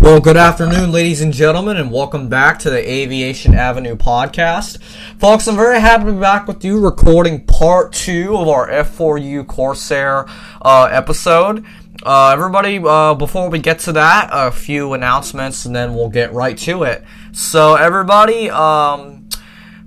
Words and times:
Well, 0.00 0.18
good 0.18 0.38
afternoon, 0.38 0.92
ladies 0.92 1.20
and 1.20 1.30
gentlemen, 1.30 1.76
and 1.76 1.92
welcome 1.92 2.30
back 2.30 2.58
to 2.60 2.70
the 2.70 2.90
Aviation 2.90 3.54
Avenue 3.54 3.96
podcast. 3.96 4.82
Folks, 5.18 5.46
I'm 5.46 5.56
very 5.56 5.78
happy 5.78 6.06
to 6.06 6.12
be 6.12 6.18
back 6.18 6.48
with 6.48 6.64
you 6.64 6.80
recording 6.80 7.44
part 7.44 7.92
two 7.92 8.34
of 8.34 8.48
our 8.48 8.66
F4U 8.66 9.46
Corsair 9.46 10.24
uh, 10.62 10.88
episode. 10.90 11.66
Uh, 12.02 12.30
everybody, 12.30 12.80
uh, 12.82 13.12
before 13.12 13.50
we 13.50 13.58
get 13.58 13.80
to 13.80 13.92
that, 13.92 14.30
a 14.32 14.50
few 14.50 14.94
announcements 14.94 15.66
and 15.66 15.76
then 15.76 15.94
we'll 15.94 16.08
get 16.08 16.32
right 16.32 16.56
to 16.56 16.84
it. 16.84 17.04
So, 17.32 17.74
everybody, 17.74 18.48
um, 18.48 19.28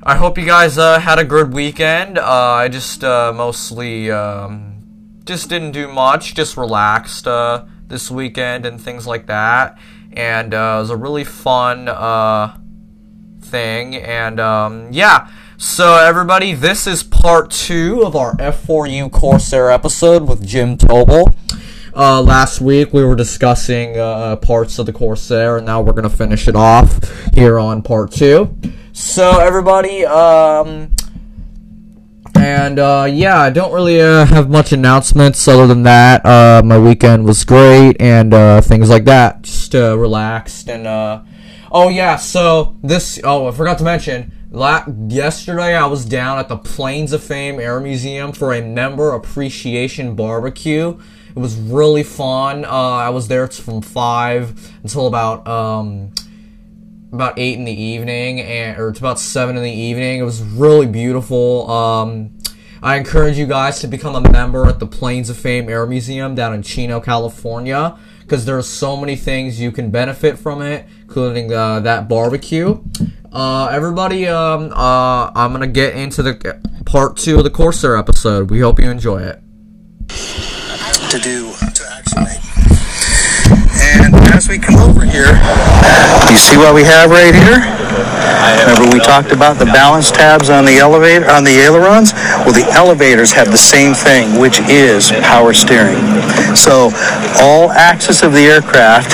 I 0.03 0.15
hope 0.15 0.37
you 0.37 0.45
guys 0.45 0.77
uh, 0.77 0.99
had 0.99 1.17
a 1.17 1.25
good 1.25 1.51
weekend. 1.51 2.19
Uh, 2.19 2.23
I 2.23 2.67
just 2.67 3.03
uh, 3.03 3.33
mostly 3.33 4.11
um, 4.11 4.75
just 5.25 5.49
didn't 5.49 5.71
do 5.71 5.87
much, 5.87 6.35
just 6.35 6.55
relaxed 6.55 7.25
this 7.87 8.11
weekend 8.11 8.67
and 8.67 8.79
things 8.79 9.07
like 9.07 9.25
that. 9.25 9.77
And 10.15 10.53
uh, 10.53 10.75
it 10.77 10.81
was 10.81 10.89
a 10.89 10.97
really 10.97 11.23
fun 11.23 11.87
uh, 11.87 12.57
thing. 13.41 13.95
And 13.95 14.39
um, 14.39 14.89
yeah, 14.91 15.29
so 15.57 15.95
everybody, 15.95 16.53
this 16.53 16.87
is 16.87 17.03
part 17.03 17.49
two 17.51 18.03
of 18.03 18.15
our 18.15 18.35
F4U 18.37 19.11
Corsair 19.11 19.71
episode 19.71 20.27
with 20.27 20.45
Jim 20.45 20.77
Tobul. 20.77 21.35
Uh, 21.95 22.21
last 22.21 22.59
week 22.59 22.91
we 22.91 23.03
were 23.03 23.15
discussing 23.15 23.97
uh, 23.97 24.35
parts 24.37 24.79
of 24.79 24.87
the 24.87 24.93
Corsair, 24.93 25.57
and 25.57 25.65
now 25.65 25.79
we're 25.79 25.93
gonna 25.93 26.09
finish 26.09 26.47
it 26.47 26.55
off 26.55 26.99
here 27.35 27.59
on 27.59 27.83
part 27.83 28.11
two. 28.11 28.57
So 28.93 29.39
everybody, 29.39 30.03
um, 30.05 30.89
and 32.43 32.77
uh, 32.77 33.07
yeah, 33.09 33.39
I 33.39 33.49
don't 33.51 33.71
really 33.71 34.01
uh, 34.01 34.25
have 34.25 34.49
much 34.49 34.73
announcements 34.73 35.47
other 35.47 35.65
than 35.65 35.83
that. 35.83 36.25
Uh, 36.25 36.61
my 36.63 36.77
weekend 36.77 37.25
was 37.25 37.45
great 37.45 37.95
and 38.01 38.33
uh, 38.33 38.59
things 38.59 38.89
like 38.89 39.05
that. 39.05 39.43
Just 39.43 39.73
uh, 39.73 39.97
relaxed 39.97 40.67
and 40.67 40.85
uh, 40.85 41.23
oh 41.71 41.87
yeah. 41.87 42.17
So 42.17 42.75
this 42.83 43.19
oh 43.23 43.47
I 43.47 43.51
forgot 43.51 43.77
to 43.77 43.85
mention. 43.85 44.33
La- 44.51 44.85
yesterday 45.07 45.73
I 45.73 45.85
was 45.85 46.05
down 46.05 46.37
at 46.37 46.49
the 46.49 46.57
Planes 46.57 47.13
of 47.13 47.23
Fame 47.23 47.59
Air 47.59 47.79
Museum 47.79 48.33
for 48.33 48.53
a 48.53 48.61
member 48.61 49.13
appreciation 49.13 50.13
barbecue. 50.13 50.99
It 51.35 51.39
was 51.39 51.55
really 51.55 52.03
fun. 52.03 52.65
Uh, 52.65 52.69
I 52.69 53.09
was 53.09 53.29
there 53.29 53.47
from 53.47 53.81
five 53.81 54.71
until 54.83 55.07
about 55.07 55.47
um, 55.47 56.11
about 57.13 57.37
eight 57.37 57.57
in 57.57 57.63
the 57.63 57.81
evening, 57.81 58.41
and 58.41 58.79
or 58.79 58.89
it's 58.89 58.99
about 58.99 59.19
seven 59.19 59.55
in 59.55 59.63
the 59.63 59.71
evening. 59.71 60.19
It 60.19 60.23
was 60.23 60.41
really 60.41 60.87
beautiful. 60.87 61.69
Um, 61.69 62.37
I 62.81 62.97
encourage 62.97 63.37
you 63.37 63.45
guys 63.45 63.79
to 63.79 63.87
become 63.87 64.15
a 64.15 64.31
member 64.31 64.65
at 64.65 64.79
the 64.79 64.87
Planes 64.87 65.29
of 65.29 65.37
Fame 65.37 65.69
Air 65.69 65.85
Museum 65.85 66.35
down 66.35 66.53
in 66.53 66.63
Chino, 66.63 66.99
California, 66.99 67.97
because 68.21 68.45
there 68.45 68.57
are 68.57 68.63
so 68.63 68.97
many 68.97 69.15
things 69.15 69.59
you 69.59 69.71
can 69.71 69.89
benefit 69.89 70.37
from 70.37 70.61
it, 70.61 70.85
including 71.03 71.53
uh, 71.53 71.79
that 71.81 72.09
barbecue. 72.09 72.83
Uh, 73.31 73.67
everybody, 73.67 74.27
um, 74.27 74.71
uh, 74.73 75.31
I'm 75.33 75.53
gonna 75.53 75.67
get 75.67 75.95
into 75.95 76.23
the 76.23 76.59
part 76.85 77.15
two 77.17 77.37
of 77.37 77.43
the 77.43 77.49
Corsair 77.49 77.95
episode. 77.95 78.49
We 78.49 78.59
hope 78.59 78.79
you 78.79 78.89
enjoy 78.89 79.21
it. 79.21 79.39
to 80.09 81.19
do 81.19 81.53
to 81.53 81.85
actionate. 81.89 82.42
Come 84.53 84.75
over 84.85 85.01
here, 85.01 85.33
you 86.29 86.37
see 86.37 86.57
what 86.57 86.75
we 86.75 86.83
have 86.83 87.09
right 87.09 87.33
here? 87.33 87.57
Remember 88.69 88.93
we 88.93 89.01
talked 89.01 89.31
about 89.31 89.57
the 89.57 89.65
balance 89.65 90.11
tabs 90.11 90.51
on 90.51 90.63
the 90.63 90.77
elevator 90.77 91.25
on 91.25 91.43
the 91.43 91.57
ailerons? 91.57 92.13
Well, 92.45 92.53
the 92.53 92.67
elevators 92.71 93.31
have 93.31 93.51
the 93.51 93.57
same 93.57 93.93
thing, 93.93 94.39
which 94.39 94.59
is 94.69 95.11
power 95.23 95.53
steering. 95.53 96.03
So 96.55 96.91
all 97.41 97.71
axis 97.71 98.21
of 98.23 98.33
the 98.33 98.45
aircraft 98.45 99.11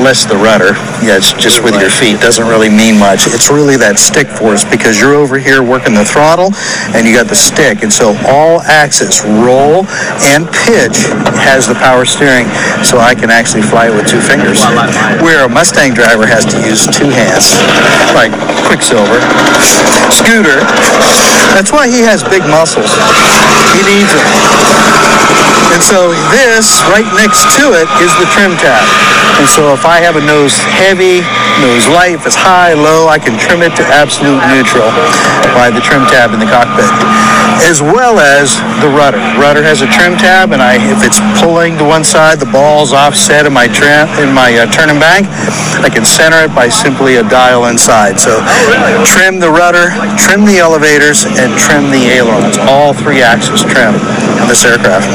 less 0.00 0.26
the 0.26 0.36
rudder. 0.36 0.76
Yeah, 1.02 1.16
it's 1.16 1.32
just 1.32 1.62
with 1.62 1.78
your 1.80 1.90
feet. 1.90 2.20
Doesn't 2.20 2.46
really 2.46 2.68
mean 2.68 2.98
much. 2.98 3.26
It's 3.26 3.50
really 3.50 3.76
that 3.76 3.98
stick 3.98 4.28
force 4.28 4.64
because 4.64 5.00
you're 5.00 5.14
over 5.14 5.38
here 5.38 5.62
working 5.62 5.94
the 5.94 6.04
throttle 6.04 6.52
and 6.94 7.06
you 7.06 7.14
got 7.14 7.28
the 7.28 7.38
stick. 7.38 7.82
And 7.82 7.92
so 7.92 8.14
all 8.28 8.60
axis, 8.62 9.24
roll 9.24 9.86
and 10.30 10.48
pitch 10.66 11.10
has 11.42 11.68
the 11.68 11.76
power 11.76 12.04
steering. 12.04 12.48
So 12.84 12.98
I 12.98 13.14
can 13.14 13.30
actually 13.30 13.62
fly 13.62 13.88
it 13.88 13.94
with 13.94 14.08
two 14.08 14.20
fingers. 14.20 14.62
Where 15.22 15.44
a 15.44 15.50
Mustang 15.50 15.94
driver 15.94 16.26
has 16.26 16.44
to 16.52 16.58
use 16.62 16.84
two 16.86 17.08
hands. 17.08 17.56
Like 18.12 18.32
Quicksilver. 18.68 19.20
Scooter. 20.12 20.60
That's 21.56 21.72
why 21.72 21.88
he 21.88 21.95
has 22.02 22.24
big 22.24 22.42
muscles. 22.48 22.90
He 23.72 23.80
needs 23.86 24.12
them. 24.12 24.28
And 25.76 25.82
so 25.84 26.16
this, 26.32 26.80
right 26.88 27.06
next 27.12 27.44
to 27.60 27.76
it, 27.76 27.88
is 28.00 28.12
the 28.16 28.28
trim 28.32 28.56
tab. 28.56 28.80
And 29.36 29.44
so 29.44 29.76
if 29.76 29.84
I 29.84 30.00
have 30.00 30.16
a 30.16 30.24
nose 30.24 30.56
heavy, 30.80 31.20
nose 31.60 31.84
light, 31.92 32.16
if 32.16 32.24
it's 32.24 32.38
high, 32.38 32.72
low, 32.72 33.08
I 33.08 33.20
can 33.20 33.36
trim 33.36 33.60
it 33.60 33.76
to 33.76 33.84
absolute 33.92 34.40
neutral 34.48 34.88
by 35.52 35.68
the 35.68 35.84
trim 35.84 36.08
tab 36.08 36.32
in 36.32 36.40
the 36.40 36.48
cockpit. 36.48 36.88
As 37.64 37.80
well 37.80 38.20
as 38.20 38.56
the 38.84 38.90
rudder. 38.92 39.18
Rudder 39.40 39.62
has 39.62 39.80
a 39.80 39.88
trim 39.88 40.16
tab, 40.16 40.52
and 40.52 40.60
I, 40.60 40.76
if 40.76 41.00
it's 41.02 41.18
pulling 41.40 41.78
to 41.78 41.84
one 41.84 42.04
side, 42.04 42.38
the 42.38 42.50
ball's 42.50 42.92
offset 42.92 43.46
in 43.46 43.52
my 43.52 43.66
trim, 43.66 44.08
in 44.20 44.34
my 44.34 44.52
uh, 44.54 44.68
turn 44.70 44.92
bank, 45.00 45.26
I 45.80 45.88
can 45.88 46.04
center 46.04 46.44
it 46.44 46.54
by 46.54 46.68
simply 46.68 47.16
a 47.16 47.24
dial 47.24 47.66
inside. 47.66 48.20
So 48.20 48.38
trim 49.04 49.40
the 49.40 49.50
rudder, 49.50 49.90
trim 50.20 50.44
the 50.44 50.58
elevators, 50.58 51.24
and 51.24 51.56
trim 51.58 51.90
the 51.90 52.06
ailerons. 52.12 52.58
All 52.68 52.92
three 52.92 53.22
axis 53.22 53.64
trim 53.64 53.94
in 53.96 54.46
this 54.46 54.64
aircraft. 54.64 55.08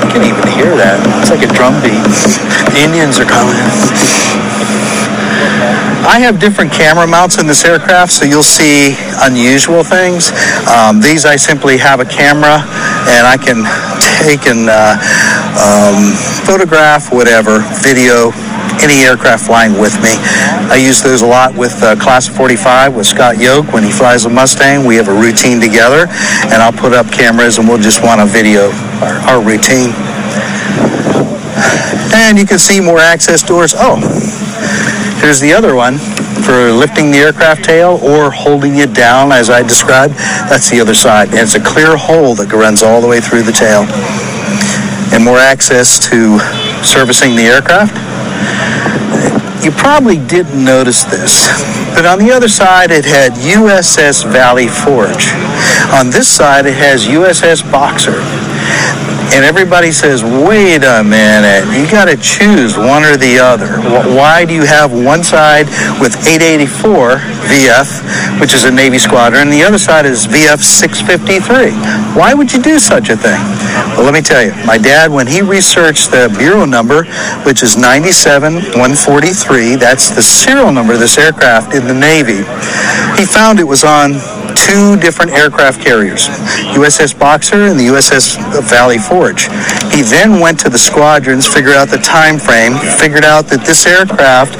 You 0.00 0.08
Can't 0.10 0.26
even 0.26 0.46
hear 0.50 0.74
that. 0.74 0.98
It's 1.22 1.30
like 1.30 1.46
a 1.46 1.52
drum 1.52 1.78
beat. 1.84 2.02
The 2.74 2.82
Indians 2.82 3.20
are 3.20 3.28
coming. 3.28 3.54
I 6.06 6.18
have 6.20 6.40
different 6.40 6.72
camera 6.72 7.06
mounts 7.06 7.38
in 7.38 7.46
this 7.46 7.64
aircraft, 7.64 8.12
so 8.12 8.24
you'll 8.24 8.42
see 8.42 8.96
unusual 9.22 9.84
things. 9.84 10.32
Um, 10.66 11.00
these 11.00 11.24
I 11.24 11.36
simply 11.36 11.76
have 11.78 12.00
a 12.00 12.04
camera, 12.04 12.64
and 13.06 13.26
I 13.26 13.36
can 13.36 13.62
take 14.20 14.46
and 14.46 14.68
uh, 14.68 14.96
um, 15.60 16.12
photograph 16.44 17.12
whatever, 17.12 17.60
video 17.82 18.32
any 18.82 19.04
aircraft 19.04 19.46
flying 19.46 19.78
with 19.78 19.94
me. 20.00 20.16
I 20.72 20.80
use 20.80 21.02
those 21.02 21.22
a 21.22 21.26
lot 21.26 21.54
with 21.54 21.82
uh, 21.82 21.96
Class 21.96 22.28
45 22.28 22.96
with 22.96 23.06
Scott 23.06 23.36
Yoak 23.36 23.72
when 23.72 23.82
he 23.82 23.90
flies 23.90 24.24
a 24.24 24.30
Mustang. 24.30 24.86
We 24.86 24.96
have 24.96 25.08
a 25.08 25.14
routine 25.14 25.60
together, 25.60 26.08
and 26.48 26.62
I'll 26.62 26.72
put 26.72 26.92
up 26.92 27.10
cameras 27.12 27.58
and 27.58 27.68
we'll 27.68 27.82
just 27.82 28.02
want 28.02 28.20
to 28.20 28.26
video 28.26 28.70
our, 29.04 29.36
our 29.36 29.40
routine. 29.44 29.92
And 32.14 32.38
you 32.38 32.46
can 32.46 32.58
see 32.58 32.80
more 32.80 32.98
access 32.98 33.42
doors. 33.42 33.74
Oh, 33.76 33.98
here's 35.20 35.40
the 35.40 35.52
other 35.52 35.74
one 35.74 35.98
for 36.42 36.72
lifting 36.72 37.10
the 37.10 37.18
aircraft 37.18 37.64
tail 37.64 38.00
or 38.02 38.30
holding 38.30 38.78
it 38.78 38.94
down 38.94 39.32
as 39.32 39.50
I 39.50 39.62
described. 39.62 40.14
That's 40.48 40.70
the 40.70 40.80
other 40.80 40.94
side. 40.94 41.28
And 41.28 41.38
it's 41.38 41.54
a 41.54 41.62
clear 41.62 41.96
hole 41.96 42.34
that 42.36 42.52
runs 42.52 42.82
all 42.82 43.00
the 43.00 43.08
way 43.08 43.20
through 43.20 43.42
the 43.42 43.52
tail. 43.52 43.84
And 45.12 45.24
more 45.24 45.38
access 45.38 46.00
to 46.10 46.38
servicing 46.82 47.36
the 47.36 47.44
aircraft. 47.44 47.94
You 49.64 49.70
probably 49.70 50.16
didn't 50.16 50.64
notice 50.64 51.04
this, 51.04 51.44
but 51.94 52.06
on 52.06 52.18
the 52.18 52.32
other 52.32 52.48
side 52.48 52.90
it 52.90 53.04
had 53.04 53.32
USS 53.32 54.24
Valley 54.24 54.68
Forge. 54.68 55.36
On 55.92 56.08
this 56.08 56.28
side 56.28 56.64
it 56.64 56.74
has 56.74 57.04
USS 57.04 57.60
Boxer. 57.70 58.16
And 59.32 59.44
everybody 59.44 59.92
says, 59.92 60.24
wait 60.24 60.82
a 60.82 61.04
minute, 61.04 61.64
you 61.78 61.88
got 61.90 62.06
to 62.06 62.16
choose 62.16 62.76
one 62.76 63.04
or 63.04 63.16
the 63.16 63.38
other. 63.38 63.78
Why 64.14 64.44
do 64.44 64.52
you 64.52 64.66
have 64.66 64.92
one 64.92 65.22
side 65.22 65.66
with 66.00 66.16
884 66.26 67.16
VF, 67.46 68.40
which 68.40 68.54
is 68.54 68.64
a 68.64 68.70
Navy 68.70 68.98
squadron, 68.98 69.42
and 69.42 69.52
the 69.52 69.62
other 69.62 69.78
side 69.78 70.04
is 70.04 70.26
VF 70.26 70.58
653? 70.58 71.70
Why 72.18 72.34
would 72.34 72.52
you 72.52 72.60
do 72.60 72.80
such 72.80 73.08
a 73.08 73.16
thing? 73.16 73.40
Well, 73.94 74.02
let 74.02 74.14
me 74.14 74.20
tell 74.20 74.42
you, 74.42 74.52
my 74.66 74.76
dad, 74.76 75.10
when 75.10 75.28
he 75.28 75.42
researched 75.42 76.10
the 76.10 76.28
bureau 76.36 76.64
number, 76.64 77.04
which 77.46 77.62
is 77.62 77.76
97143, 77.76 79.76
that's 79.76 80.10
the 80.10 80.22
serial 80.22 80.72
number 80.72 80.92
of 80.92 80.98
this 80.98 81.16
aircraft 81.18 81.72
in 81.74 81.86
the 81.86 81.94
Navy, 81.94 82.42
he 83.16 83.24
found 83.24 83.60
it 83.60 83.66
was 83.66 83.84
on 83.84 84.14
two 84.66 84.96
different 85.00 85.32
aircraft 85.32 85.80
carriers, 85.80 86.28
USS 86.76 87.16
Boxer 87.18 87.66
and 87.66 87.78
the 87.78 87.86
USS 87.86 88.36
Valley 88.68 88.98
Forge. 88.98 89.48
He 89.94 90.02
then 90.02 90.40
went 90.40 90.58
to 90.60 90.68
the 90.68 90.78
squadrons, 90.78 91.46
figured 91.46 91.74
out 91.74 91.88
the 91.88 91.98
time 91.98 92.38
frame, 92.38 92.76
figured 92.98 93.24
out 93.24 93.46
that 93.48 93.64
this 93.64 93.86
aircraft 93.86 94.56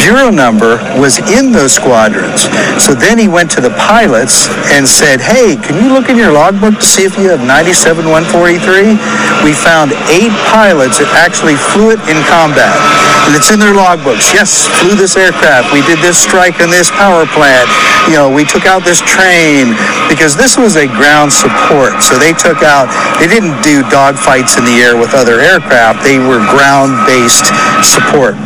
bureau 0.00 0.30
number 0.30 0.76
was 0.98 1.18
in 1.30 1.52
those 1.52 1.72
squadrons. 1.72 2.48
So 2.82 2.94
then 2.94 3.18
he 3.18 3.28
went 3.28 3.50
to 3.52 3.60
the 3.60 3.70
pilots 3.76 4.48
and 4.72 4.88
said, 4.88 5.20
"Hey, 5.20 5.56
can 5.56 5.82
you 5.82 5.92
look 5.92 6.08
in 6.08 6.16
your 6.16 6.32
logbook 6.32 6.80
to 6.80 6.86
see 6.86 7.04
if 7.04 7.18
you 7.18 7.28
have 7.30 7.40
97143?" 7.40 8.98
We 9.44 9.52
found 9.52 9.92
eight 10.08 10.32
pilots 10.48 10.98
that 10.98 11.08
actually 11.14 11.56
flew 11.56 11.90
it 11.90 12.00
in 12.08 12.16
combat. 12.24 12.74
And 13.24 13.32
it's 13.32 13.48
in 13.48 13.58
their 13.58 13.72
logbooks. 13.72 14.36
Yes, 14.36 14.68
flew 14.84 14.94
this 14.94 15.16
aircraft. 15.16 15.72
We 15.72 15.80
did 15.88 15.98
this 16.04 16.20
strike 16.20 16.60
on 16.60 16.68
this 16.68 16.92
power 16.92 17.24
plant. 17.24 17.66
You 18.04 18.20
know, 18.20 18.28
we 18.28 18.44
took 18.44 18.68
out 18.68 18.84
this 18.84 19.00
train 19.00 19.72
because 20.12 20.36
this 20.36 20.60
was 20.60 20.76
a 20.76 20.84
ground 20.84 21.32
support. 21.32 22.04
So 22.04 22.20
they 22.20 22.36
took 22.36 22.60
out, 22.60 22.92
they 23.16 23.26
didn't 23.26 23.56
do 23.64 23.80
dogfights 23.88 24.60
in 24.60 24.68
the 24.68 24.84
air 24.84 24.94
with 25.00 25.16
other 25.16 25.40
aircraft. 25.40 26.04
They 26.04 26.20
were 26.20 26.44
ground-based 26.52 27.48
support. 27.80 28.36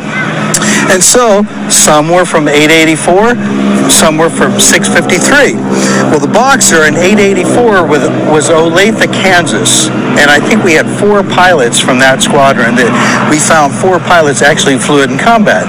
And 0.88 1.02
so 1.04 1.44
some 1.68 2.08
were 2.08 2.24
from 2.24 2.48
884, 2.48 3.90
some 3.90 4.16
were 4.16 4.30
from 4.30 4.58
653. 4.58 5.54
Well, 6.08 6.18
the 6.18 6.32
Boxer 6.32 6.88
in 6.88 6.96
884 6.96 7.86
was 7.86 8.48
Olathe, 8.48 9.12
Kansas. 9.12 9.88
And 9.88 10.30
I 10.30 10.40
think 10.40 10.64
we 10.64 10.72
had 10.72 10.88
four 10.98 11.22
pilots 11.22 11.78
from 11.78 11.98
that 11.98 12.22
squadron 12.22 12.74
that 12.76 12.88
we 13.30 13.38
found 13.38 13.74
four 13.74 13.98
pilots 13.98 14.40
actually 14.40 14.78
flew 14.78 15.02
it 15.02 15.10
in 15.10 15.18
combat. 15.18 15.68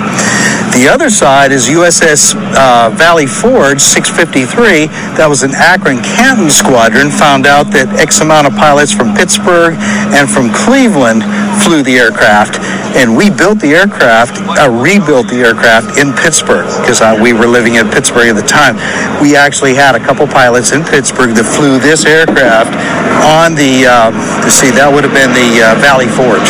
The 0.74 0.88
other 0.88 1.10
side 1.10 1.52
is 1.52 1.68
USS 1.68 2.38
uh, 2.56 2.90
Valley 2.94 3.26
Forge 3.26 3.82
653. 3.82 4.88
That 5.18 5.28
was 5.28 5.42
an 5.42 5.52
Akron 5.58 6.00
Canton 6.06 6.50
squadron. 6.50 7.10
Found 7.10 7.50
out 7.50 7.74
that 7.74 7.90
X 7.98 8.22
amount 8.22 8.46
of 8.48 8.54
pilots 8.54 8.94
from 8.94 9.18
Pittsburgh 9.18 9.74
and 10.14 10.30
from 10.30 10.54
Cleveland 10.54 11.26
flew 11.66 11.82
the 11.82 11.98
aircraft. 11.98 12.62
And 12.98 13.16
we 13.16 13.30
built 13.30 13.60
the 13.60 13.76
aircraft, 13.76 14.42
uh, 14.58 14.70
rebuilt 14.70 15.30
the 15.30 15.46
aircraft 15.46 15.98
in 15.98 16.14
Pittsburgh 16.14 16.66
because 16.82 17.02
uh, 17.02 17.18
we 17.20 17.34
were 17.34 17.48
living 17.48 17.76
in 17.76 17.88
Pittsburgh 17.90 18.30
at 18.30 18.38
the 18.38 18.48
time. 18.48 18.76
We 19.22 19.36
actually 19.36 19.76
had 19.76 19.96
a 19.96 20.00
couple 20.00 20.26
pilots 20.26 20.72
in 20.72 20.84
Pittsburgh 20.84 21.36
that 21.38 21.46
flew 21.46 21.78
this 21.78 22.06
aircraft 22.06 22.74
on 23.22 23.54
the, 23.54 23.86
uh, 23.86 24.10
let's 24.42 24.56
see, 24.56 24.72
that 24.74 24.88
would 24.88 25.04
have 25.04 25.14
been 25.14 25.36
the 25.36 25.52
uh, 25.62 25.76
Valley 25.84 26.08
Forge. 26.08 26.50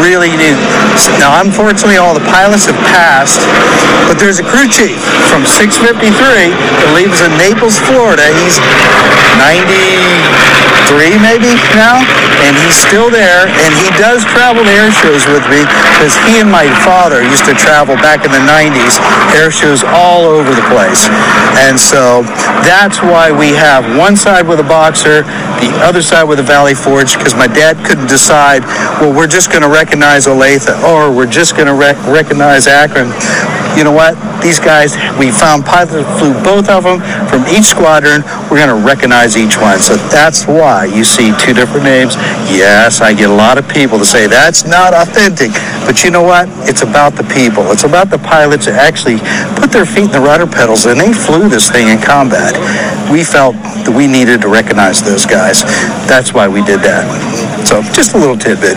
Really 0.00 0.32
neat. 0.38 0.56
Now, 1.18 1.42
unfortunately, 1.42 1.98
all 1.98 2.14
the 2.14 2.24
pilots 2.30 2.70
have 2.70 2.78
passed, 2.88 3.42
but 4.06 4.16
there's 4.16 4.38
a 4.38 4.46
crew 4.46 4.70
chief 4.70 4.96
from 5.28 5.44
653 5.44 6.14
that 6.54 6.90
lives 6.94 7.20
in 7.20 7.30
Naples, 7.36 7.76
Florida. 7.90 8.24
He's 8.40 8.56
93 9.36 11.20
maybe 11.20 11.52
now, 11.74 12.00
and 12.46 12.54
he's 12.64 12.78
still 12.78 13.10
there, 13.10 13.50
and 13.50 13.70
he 13.82 13.90
does 13.98 14.22
travel 14.30 14.62
to 14.62 14.72
air 14.72 14.90
shows 14.94 15.26
with 15.28 15.44
because 15.50 16.14
he 16.30 16.38
and 16.38 16.50
my 16.50 16.70
father 16.86 17.22
used 17.26 17.44
to 17.50 17.54
travel 17.58 17.98
back 17.98 18.22
in 18.24 18.30
the 18.30 18.42
90s, 18.46 18.96
air 19.34 19.50
shows 19.50 19.82
all 19.82 20.22
over 20.22 20.54
the 20.54 20.64
place. 20.70 21.10
And 21.66 21.74
so 21.74 22.22
that's 22.62 23.02
why 23.02 23.34
we 23.34 23.50
have 23.58 23.82
one 23.98 24.14
side 24.16 24.46
with 24.46 24.60
a 24.60 24.68
boxer, 24.68 25.22
the 25.58 25.70
other 25.82 26.02
side 26.02 26.24
with 26.24 26.38
a 26.38 26.46
Valley 26.46 26.74
Forge, 26.74 27.18
because 27.18 27.34
my 27.34 27.46
dad 27.46 27.76
couldn't 27.86 28.06
decide, 28.06 28.62
well, 29.02 29.12
we're 29.12 29.26
just 29.26 29.50
going 29.50 29.62
to 29.62 29.68
recognize 29.68 30.26
Olathe 30.26 30.70
or 30.86 31.10
we're 31.10 31.30
just 31.30 31.56
going 31.56 31.66
to 31.66 31.74
rec- 31.74 31.98
recognize 32.06 32.66
Akron. 32.66 33.10
You 33.76 33.84
know 33.84 33.92
what? 33.92 34.18
These 34.42 34.58
guys, 34.58 34.96
we 35.18 35.30
found 35.30 35.64
pilots 35.64 36.04
flew 36.18 36.34
both 36.42 36.68
of 36.68 36.84
them 36.84 37.00
from 37.28 37.46
each 37.48 37.64
squadron. 37.64 38.22
We're 38.50 38.60
going 38.60 38.68
to 38.68 38.86
recognize 38.86 39.36
each 39.36 39.56
one. 39.56 39.78
So 39.78 39.96
that's 40.10 40.46
why 40.46 40.84
you 40.86 41.04
see 41.04 41.32
two 41.38 41.54
different 41.54 41.84
names. 41.84 42.14
Yes, 42.50 43.00
I 43.00 43.14
get 43.14 43.30
a 43.30 43.34
lot 43.34 43.58
of 43.58 43.68
people 43.68 43.98
to 43.98 44.04
say 44.04 44.26
that's 44.26 44.66
not 44.66 44.92
authentic. 44.92 45.39
But 45.86 46.04
you 46.04 46.10
know 46.10 46.22
what? 46.22 46.48
It's 46.68 46.82
about 46.82 47.16
the 47.16 47.24
people. 47.24 47.72
It's 47.72 47.84
about 47.84 48.10
the 48.10 48.18
pilots 48.18 48.66
that 48.66 48.76
actually 48.76 49.16
put 49.56 49.72
their 49.72 49.86
feet 49.86 50.12
in 50.12 50.12
the 50.12 50.20
rudder 50.20 50.46
pedals 50.46 50.84
and 50.84 51.00
they 51.00 51.12
flew 51.12 51.48
this 51.48 51.70
thing 51.70 51.88
in 51.88 52.02
combat. 52.02 52.52
We 53.08 53.24
felt 53.24 53.56
that 53.88 53.94
we 53.94 54.06
needed 54.06 54.42
to 54.42 54.48
recognize 54.48 55.00
those 55.00 55.24
guys. 55.24 55.62
That's 56.04 56.34
why 56.34 56.48
we 56.48 56.60
did 56.60 56.80
that. 56.84 57.08
So 57.64 57.80
just 57.96 58.12
a 58.14 58.18
little 58.18 58.36
tidbit. 58.36 58.76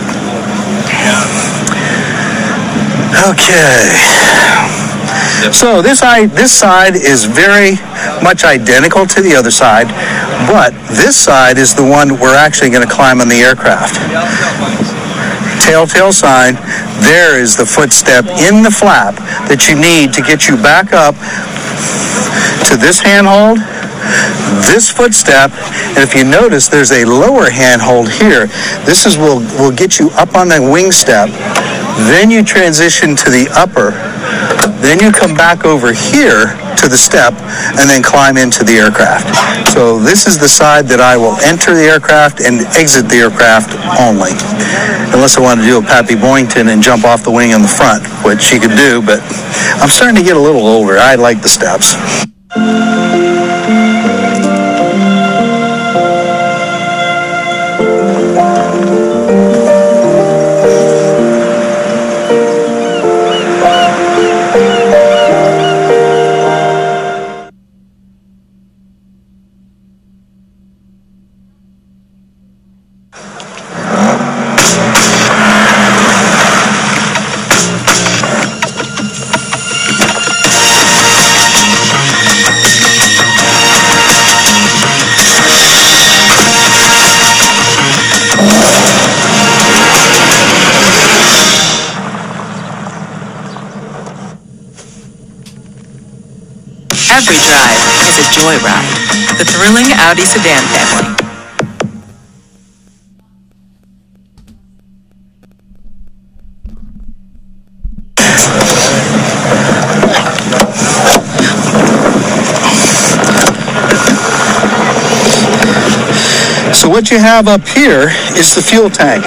Okay. 3.28 3.92
So 5.52 5.82
this 5.82 6.00
side, 6.00 6.30
this 6.30 6.52
side 6.52 6.96
is 6.96 7.24
very 7.24 7.76
much 8.22 8.44
identical 8.44 9.06
to 9.06 9.20
the 9.20 9.36
other 9.36 9.50
side, 9.50 9.88
but 10.48 10.72
this 10.88 11.16
side 11.16 11.58
is 11.58 11.74
the 11.74 11.84
one 11.84 12.18
we're 12.18 12.36
actually 12.36 12.70
going 12.70 12.86
to 12.86 12.92
climb 12.92 13.20
on 13.20 13.28
the 13.28 13.40
aircraft. 13.44 14.00
Telltale 15.64 16.12
sign, 16.12 16.54
there 17.00 17.40
is 17.40 17.56
the 17.56 17.64
footstep 17.64 18.26
in 18.26 18.62
the 18.62 18.70
flap 18.70 19.16
that 19.48 19.66
you 19.68 19.74
need 19.74 20.12
to 20.12 20.20
get 20.20 20.46
you 20.46 20.56
back 20.60 20.92
up 20.92 21.16
to 22.68 22.76
this 22.76 23.00
handhold 23.00 23.58
this 24.70 24.90
footstep, 24.90 25.50
and 25.96 25.98
if 25.98 26.14
you 26.14 26.24
notice, 26.24 26.68
there's 26.68 26.92
a 26.92 27.04
lower 27.04 27.50
handhold 27.50 28.10
here. 28.10 28.46
This 28.84 29.06
is 29.06 29.16
will 29.16 29.40
will 29.58 29.72
get 29.72 29.98
you 29.98 30.10
up 30.10 30.34
on 30.34 30.48
the 30.48 30.60
wing 30.60 30.92
step. 30.92 31.28
Then 32.10 32.30
you 32.30 32.44
transition 32.44 33.16
to 33.16 33.30
the 33.30 33.48
upper. 33.54 34.13
Then 34.84 35.00
you 35.00 35.12
come 35.12 35.32
back 35.32 35.64
over 35.64 35.94
here 35.94 36.52
to 36.76 36.86
the 36.92 37.00
step 37.00 37.32
and 37.80 37.88
then 37.88 38.02
climb 38.02 38.36
into 38.36 38.64
the 38.64 38.76
aircraft. 38.76 39.72
So 39.72 39.98
this 39.98 40.26
is 40.26 40.38
the 40.38 40.46
side 40.46 40.84
that 40.92 41.00
I 41.00 41.16
will 41.16 41.40
enter 41.40 41.72
the 41.72 41.88
aircraft 41.88 42.44
and 42.44 42.60
exit 42.76 43.08
the 43.08 43.24
aircraft 43.24 43.72
only. 43.96 44.36
Unless 45.16 45.38
I 45.38 45.40
want 45.40 45.60
to 45.60 45.66
do 45.66 45.78
a 45.78 45.82
Pappy 45.82 46.14
Boyington 46.14 46.68
and 46.68 46.82
jump 46.82 47.04
off 47.04 47.24
the 47.24 47.32
wing 47.32 47.56
in 47.56 47.62
the 47.62 47.72
front, 47.72 48.04
which 48.28 48.52
you 48.52 48.60
could 48.60 48.76
do, 48.76 49.00
but 49.00 49.24
I'm 49.80 49.88
starting 49.88 50.20
to 50.20 50.22
get 50.22 50.36
a 50.36 50.40
little 50.40 50.68
older. 50.68 50.98
I 50.98 51.14
like 51.16 51.40
the 51.40 51.48
steps. 51.48 51.96
Every 97.14 97.38
drive 97.46 97.78
is 98.10 98.18
a 98.18 98.26
joyride. 98.34 99.38
The 99.38 99.44
thrilling 99.44 99.86
Audi 100.02 100.24
sedan 100.24 100.62
family. 100.74 101.14
So 116.74 116.88
what 116.88 117.12
you 117.12 117.20
have 117.20 117.46
up 117.46 117.64
here 117.68 118.10
is 118.34 118.56
the 118.56 118.60
fuel 118.60 118.90
tank. 118.90 119.24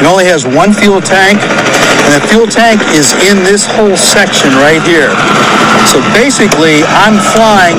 It 0.00 0.04
only 0.04 0.24
has 0.24 0.44
one 0.44 0.72
fuel 0.72 1.00
tank, 1.00 1.38
and 1.38 2.20
the 2.20 2.26
fuel 2.26 2.48
tank 2.48 2.82
is 2.90 3.12
in 3.30 3.44
this 3.44 3.64
whole 3.66 3.96
section 3.96 4.50
right 4.56 4.82
here. 4.82 5.14
So 5.88 6.02
basically, 6.12 6.82
I'm 6.84 7.16
flying 7.32 7.78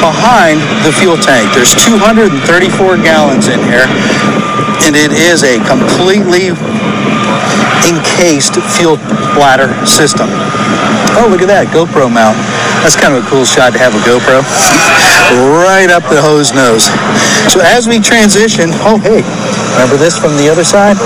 behind 0.00 0.60
the 0.84 0.92
fuel 0.92 1.16
tank. 1.16 1.52
There's 1.54 1.74
234 1.74 2.96
gallons 3.02 3.48
in 3.48 3.60
here, 3.64 3.88
and 4.84 4.94
it 4.94 5.12
is 5.12 5.42
a 5.42 5.58
completely 5.64 6.52
encased 7.86 8.58
fuel 8.76 8.96
bladder 9.34 9.72
system. 9.86 10.28
Oh, 11.18 11.28
look 11.30 11.40
at 11.40 11.48
that 11.48 11.68
GoPro 11.72 12.12
mount. 12.12 12.36
That's 12.82 12.96
kind 12.96 13.14
of 13.14 13.24
a 13.24 13.26
cool 13.28 13.44
shot 13.44 13.72
to 13.72 13.78
have 13.78 13.94
a 13.94 14.02
GoPro 14.02 14.42
right 15.34 15.90
up 15.90 16.06
the 16.06 16.22
hose 16.22 16.54
nose. 16.54 16.86
So 17.50 17.58
as 17.62 17.88
we 17.88 17.98
transition, 17.98 18.70
oh 18.86 18.98
hey, 18.98 19.26
remember 19.74 19.98
this 19.98 20.14
from 20.18 20.36
the 20.38 20.48
other 20.48 20.62
side? 20.62 20.96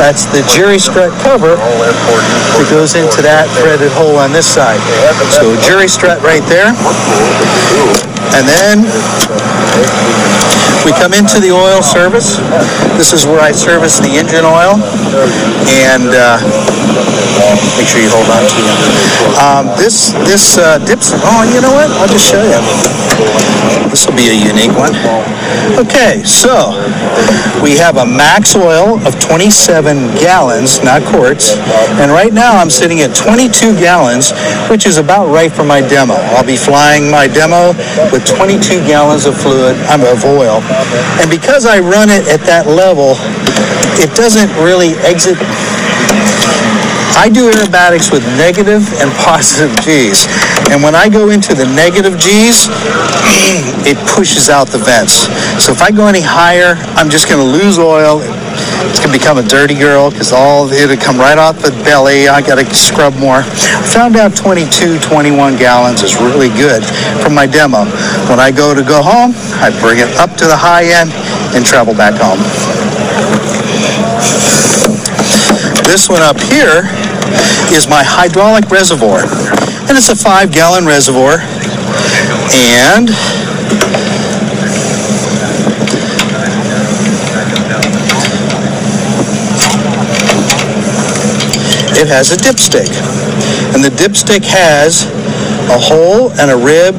That's 0.00 0.24
the 0.32 0.40
jury 0.48 0.78
strut 0.78 1.12
cover 1.20 1.56
that 1.56 2.66
goes 2.72 2.96
into 2.96 3.20
that 3.20 3.48
threaded 3.60 3.92
hole 3.92 4.16
on 4.16 4.32
this 4.32 4.48
side. 4.48 4.80
So 5.28 5.52
jury 5.60 5.88
strut 5.88 6.22
right 6.24 6.44
there. 6.48 6.72
And 8.32 8.46
then 8.48 8.86
we 10.84 10.92
come 10.92 11.12
into 11.12 11.40
the 11.40 11.52
oil 11.52 11.82
service. 11.82 12.36
This 12.96 13.12
is 13.12 13.26
where 13.26 13.40
I 13.40 13.52
service 13.52 13.98
the 13.98 14.16
engine 14.16 14.44
oil. 14.44 14.80
And 15.84 16.08
uh, 16.12 16.40
Make 17.78 17.88
sure 17.88 18.02
you 18.02 18.12
hold 18.12 18.28
on 18.28 18.44
to 18.44 18.60
it. 18.60 18.78
Um, 19.40 19.64
this 19.80 20.12
this 20.28 20.58
uh, 20.58 20.76
dips. 20.84 21.12
Oh, 21.24 21.40
you 21.48 21.60
know 21.64 21.72
what? 21.72 21.88
I'll 21.96 22.08
just 22.08 22.28
show 22.28 22.42
you. 22.44 22.60
This 23.88 24.06
will 24.06 24.14
be 24.14 24.28
a 24.28 24.36
unique 24.36 24.76
one. 24.76 24.92
Okay, 25.80 26.22
so 26.22 26.76
we 27.62 27.76
have 27.80 27.96
a 27.96 28.04
max 28.04 28.54
oil 28.54 29.00
of 29.06 29.18
27 29.18 30.14
gallons, 30.20 30.84
not 30.84 31.02
quarts, 31.02 31.56
and 31.98 32.12
right 32.12 32.32
now 32.32 32.56
I'm 32.56 32.70
sitting 32.70 33.00
at 33.00 33.16
22 33.16 33.80
gallons, 33.80 34.32
which 34.68 34.86
is 34.86 34.98
about 34.98 35.32
right 35.32 35.50
for 35.50 35.64
my 35.64 35.80
demo. 35.80 36.14
I'll 36.36 36.46
be 36.46 36.56
flying 36.56 37.10
my 37.10 37.26
demo 37.26 37.72
with 38.12 38.26
22 38.26 38.86
gallons 38.86 39.26
of 39.26 39.34
fluid, 39.36 39.76
I'm 39.88 40.02
of 40.02 40.24
oil, 40.24 40.60
and 41.20 41.30
because 41.30 41.66
I 41.66 41.80
run 41.80 42.08
it 42.08 42.28
at 42.28 42.40
that 42.46 42.66
level, 42.66 43.14
it 43.98 44.14
doesn't 44.14 44.50
really 44.62 44.94
exit 45.02 45.36
I 47.20 47.28
do 47.28 47.50
aerobatics 47.52 48.10
with 48.10 48.24
negative 48.40 48.80
and 48.96 49.12
positive 49.20 49.76
G's. 49.84 50.24
And 50.72 50.82
when 50.82 50.94
I 50.94 51.08
go 51.10 51.28
into 51.28 51.52
the 51.52 51.66
negative 51.66 52.16
G's, 52.16 52.64
it 53.84 53.98
pushes 54.08 54.48
out 54.48 54.68
the 54.68 54.78
vents. 54.78 55.28
So 55.60 55.72
if 55.72 55.82
I 55.82 55.90
go 55.90 56.06
any 56.06 56.22
higher, 56.24 56.80
I'm 56.96 57.10
just 57.10 57.28
going 57.28 57.44
to 57.44 57.44
lose 57.44 57.78
oil. 57.78 58.24
It's 58.88 58.98
going 58.98 59.12
to 59.12 59.18
become 59.18 59.36
a 59.36 59.44
dirty 59.44 59.74
girl 59.74 60.10
because 60.10 60.32
all 60.32 60.70
it'll 60.72 60.96
come 60.96 61.18
right 61.18 61.36
off 61.36 61.60
the 61.60 61.70
belly. 61.84 62.28
I 62.28 62.40
got 62.40 62.56
to 62.56 62.64
scrub 62.74 63.14
more. 63.16 63.44
I 63.44 63.84
found 63.84 64.16
out 64.16 64.36
22, 64.36 64.98
21 65.00 65.56
gallons 65.56 66.02
is 66.02 66.16
really 66.16 66.48
good 66.48 66.84
for 67.20 67.28
my 67.28 67.46
demo. 67.46 67.84
When 68.32 68.40
I 68.40 68.50
go 68.50 68.74
to 68.74 68.82
go 68.82 69.02
home, 69.02 69.36
I 69.60 69.68
bring 69.84 70.00
it 70.00 70.08
up 70.16 70.32
to 70.40 70.46
the 70.48 70.56
high 70.56 70.88
end 70.88 71.12
and 71.52 71.64
travel 71.64 71.92
back 71.92 72.16
home. 72.16 72.40
This 75.84 76.08
one 76.08 76.22
up 76.22 76.40
here 76.40 76.88
is 77.76 77.88
my 77.88 78.02
hydraulic 78.02 78.70
reservoir. 78.70 79.26
And 79.90 79.98
it's 79.98 80.08
a 80.08 80.16
five 80.16 80.52
gallon 80.52 80.86
reservoir. 80.86 81.42
And 82.88 83.10
it 92.00 92.08
has 92.08 92.32
a 92.32 92.36
dipstick. 92.40 92.88
And 93.76 93.84
the 93.84 93.92
dipstick 93.92 94.40
has 94.48 95.04
a 95.68 95.76
hole 95.76 96.32
and 96.40 96.50
a 96.50 96.56
rib 96.56 96.96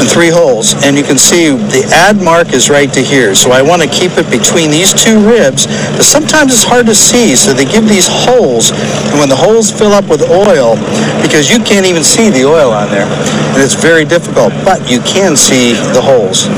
and 0.00 0.08
three 0.08 0.32
holes. 0.32 0.72
And 0.82 0.96
you 0.96 1.04
can 1.04 1.20
see 1.20 1.52
the 1.52 1.84
add 1.92 2.16
mark 2.16 2.56
is 2.56 2.72
right 2.72 2.90
to 2.96 3.02
here. 3.04 3.36
So 3.36 3.52
I 3.52 3.60
want 3.60 3.84
to 3.84 3.88
keep 3.88 4.16
it 4.16 4.26
between 4.32 4.72
these 4.72 4.96
two 4.96 5.20
ribs, 5.20 5.68
but 5.94 6.08
sometimes 6.08 6.56
it's 6.56 6.64
hard 6.64 6.86
to 6.86 6.96
see. 6.96 7.36
So 7.36 7.52
they 7.52 7.68
give 7.68 7.86
these 7.86 8.08
holes, 8.08 8.72
and 8.72 9.20
when 9.20 9.28
the 9.28 9.36
holes 9.36 9.70
fill 9.70 9.92
up 9.92 10.08
with 10.08 10.24
oil, 10.24 10.74
because 11.20 11.52
you 11.52 11.60
can't 11.62 11.86
even 11.86 12.02
see 12.02 12.32
the 12.32 12.48
oil 12.48 12.72
on 12.72 12.88
there, 12.88 13.06
and 13.06 13.60
it's 13.62 13.76
very 13.76 14.04
difficult, 14.04 14.50
but 14.64 14.82
you 14.90 14.98
can 15.04 15.36
see 15.36 15.76
the 15.92 16.02
holes. 16.02 16.48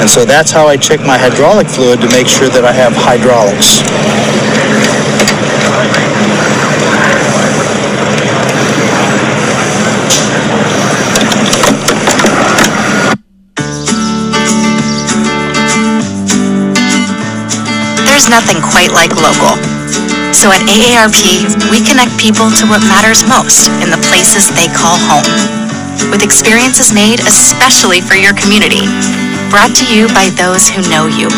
And 0.00 0.08
so 0.08 0.24
that's 0.24 0.50
how 0.50 0.66
I 0.66 0.78
check 0.78 1.00
my 1.00 1.18
hydraulic 1.18 1.66
fluid 1.66 2.00
to 2.00 2.08
make 2.14 2.30
sure 2.30 2.48
that 2.48 2.64
I 2.64 2.72
have 2.72 2.94
hydraulics. 2.94 3.82
There's 18.16 18.32
nothing 18.32 18.64
quite 18.64 18.96
like 18.96 19.12
local. 19.12 19.60
So 20.32 20.48
at 20.48 20.64
AARP, 20.64 21.52
we 21.68 21.84
connect 21.84 22.16
people 22.16 22.48
to 22.48 22.64
what 22.64 22.80
matters 22.88 23.20
most 23.28 23.68
in 23.84 23.92
the 23.92 24.00
places 24.08 24.48
they 24.56 24.72
call 24.72 24.96
home. 24.96 25.28
With 26.08 26.24
experiences 26.24 26.96
made 26.96 27.20
especially 27.28 28.00
for 28.00 28.16
your 28.16 28.32
community. 28.32 28.88
Brought 29.52 29.76
to 29.76 29.84
you 29.92 30.08
by 30.16 30.32
those 30.32 30.64
who 30.64 30.80
know 30.88 31.12
you. 31.12 31.28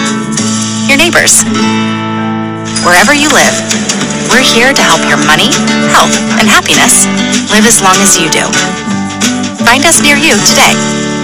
Your 0.87 1.03
neighbors. 1.03 1.43
Wherever 2.87 3.11
you 3.11 3.27
live, 3.35 3.55
we're 4.31 4.47
here 4.47 4.71
to 4.71 4.83
help 4.87 5.03
your 5.11 5.19
money, 5.27 5.51
health, 5.91 6.15
and 6.39 6.47
happiness 6.47 7.11
live 7.51 7.67
as 7.67 7.83
long 7.83 7.99
as 8.07 8.15
you 8.15 8.31
do. 8.31 8.47
Find 9.67 9.83
us 9.83 9.99
near 9.99 10.15
you 10.15 10.39
today. 10.47 11.18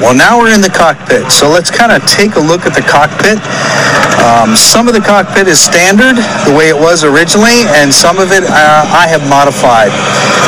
Well, 0.00 0.16
now 0.16 0.40
we're 0.40 0.48
in 0.48 0.64
the 0.64 0.72
cockpit, 0.72 1.28
so 1.28 1.52
let's 1.52 1.68
kind 1.68 1.92
of 1.92 2.00
take 2.08 2.40
a 2.40 2.40
look 2.40 2.64
at 2.64 2.72
the 2.72 2.80
cockpit. 2.80 3.36
Um, 4.24 4.56
some 4.56 4.88
of 4.88 4.96
the 4.96 5.04
cockpit 5.04 5.44
is 5.44 5.60
standard, 5.60 6.16
the 6.48 6.56
way 6.56 6.72
it 6.72 6.74
was 6.74 7.04
originally, 7.04 7.68
and 7.76 7.92
some 7.92 8.16
of 8.16 8.32
it 8.32 8.40
uh, 8.48 8.80
I 8.88 9.04
have 9.12 9.20
modified. 9.28 9.92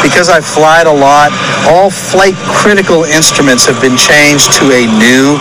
Because 0.01 0.33
I 0.33 0.41
flied 0.41 0.89
a 0.89 0.93
lot, 0.93 1.37
all 1.69 1.93
flight 1.93 2.33
critical 2.49 3.05
instruments 3.05 3.69
have 3.69 3.77
been 3.85 3.93
changed 4.01 4.57
to 4.57 4.73
a 4.73 4.89
new 4.89 5.37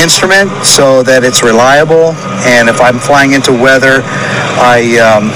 instrument 0.00 0.48
so 0.64 1.04
that 1.04 1.20
it's 1.20 1.44
reliable. 1.44 2.16
And 2.48 2.64
if 2.64 2.80
I'm 2.80 2.96
flying 2.96 3.36
into 3.36 3.52
weather, 3.52 4.00
I 4.56 4.96
um, 5.04 5.28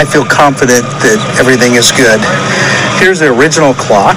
I 0.00 0.08
feel 0.08 0.24
confident 0.24 0.88
that 1.04 1.20
everything 1.36 1.76
is 1.76 1.92
good. 1.92 2.24
Here's 3.04 3.20
the 3.20 3.28
original 3.28 3.76
clock. 3.76 4.16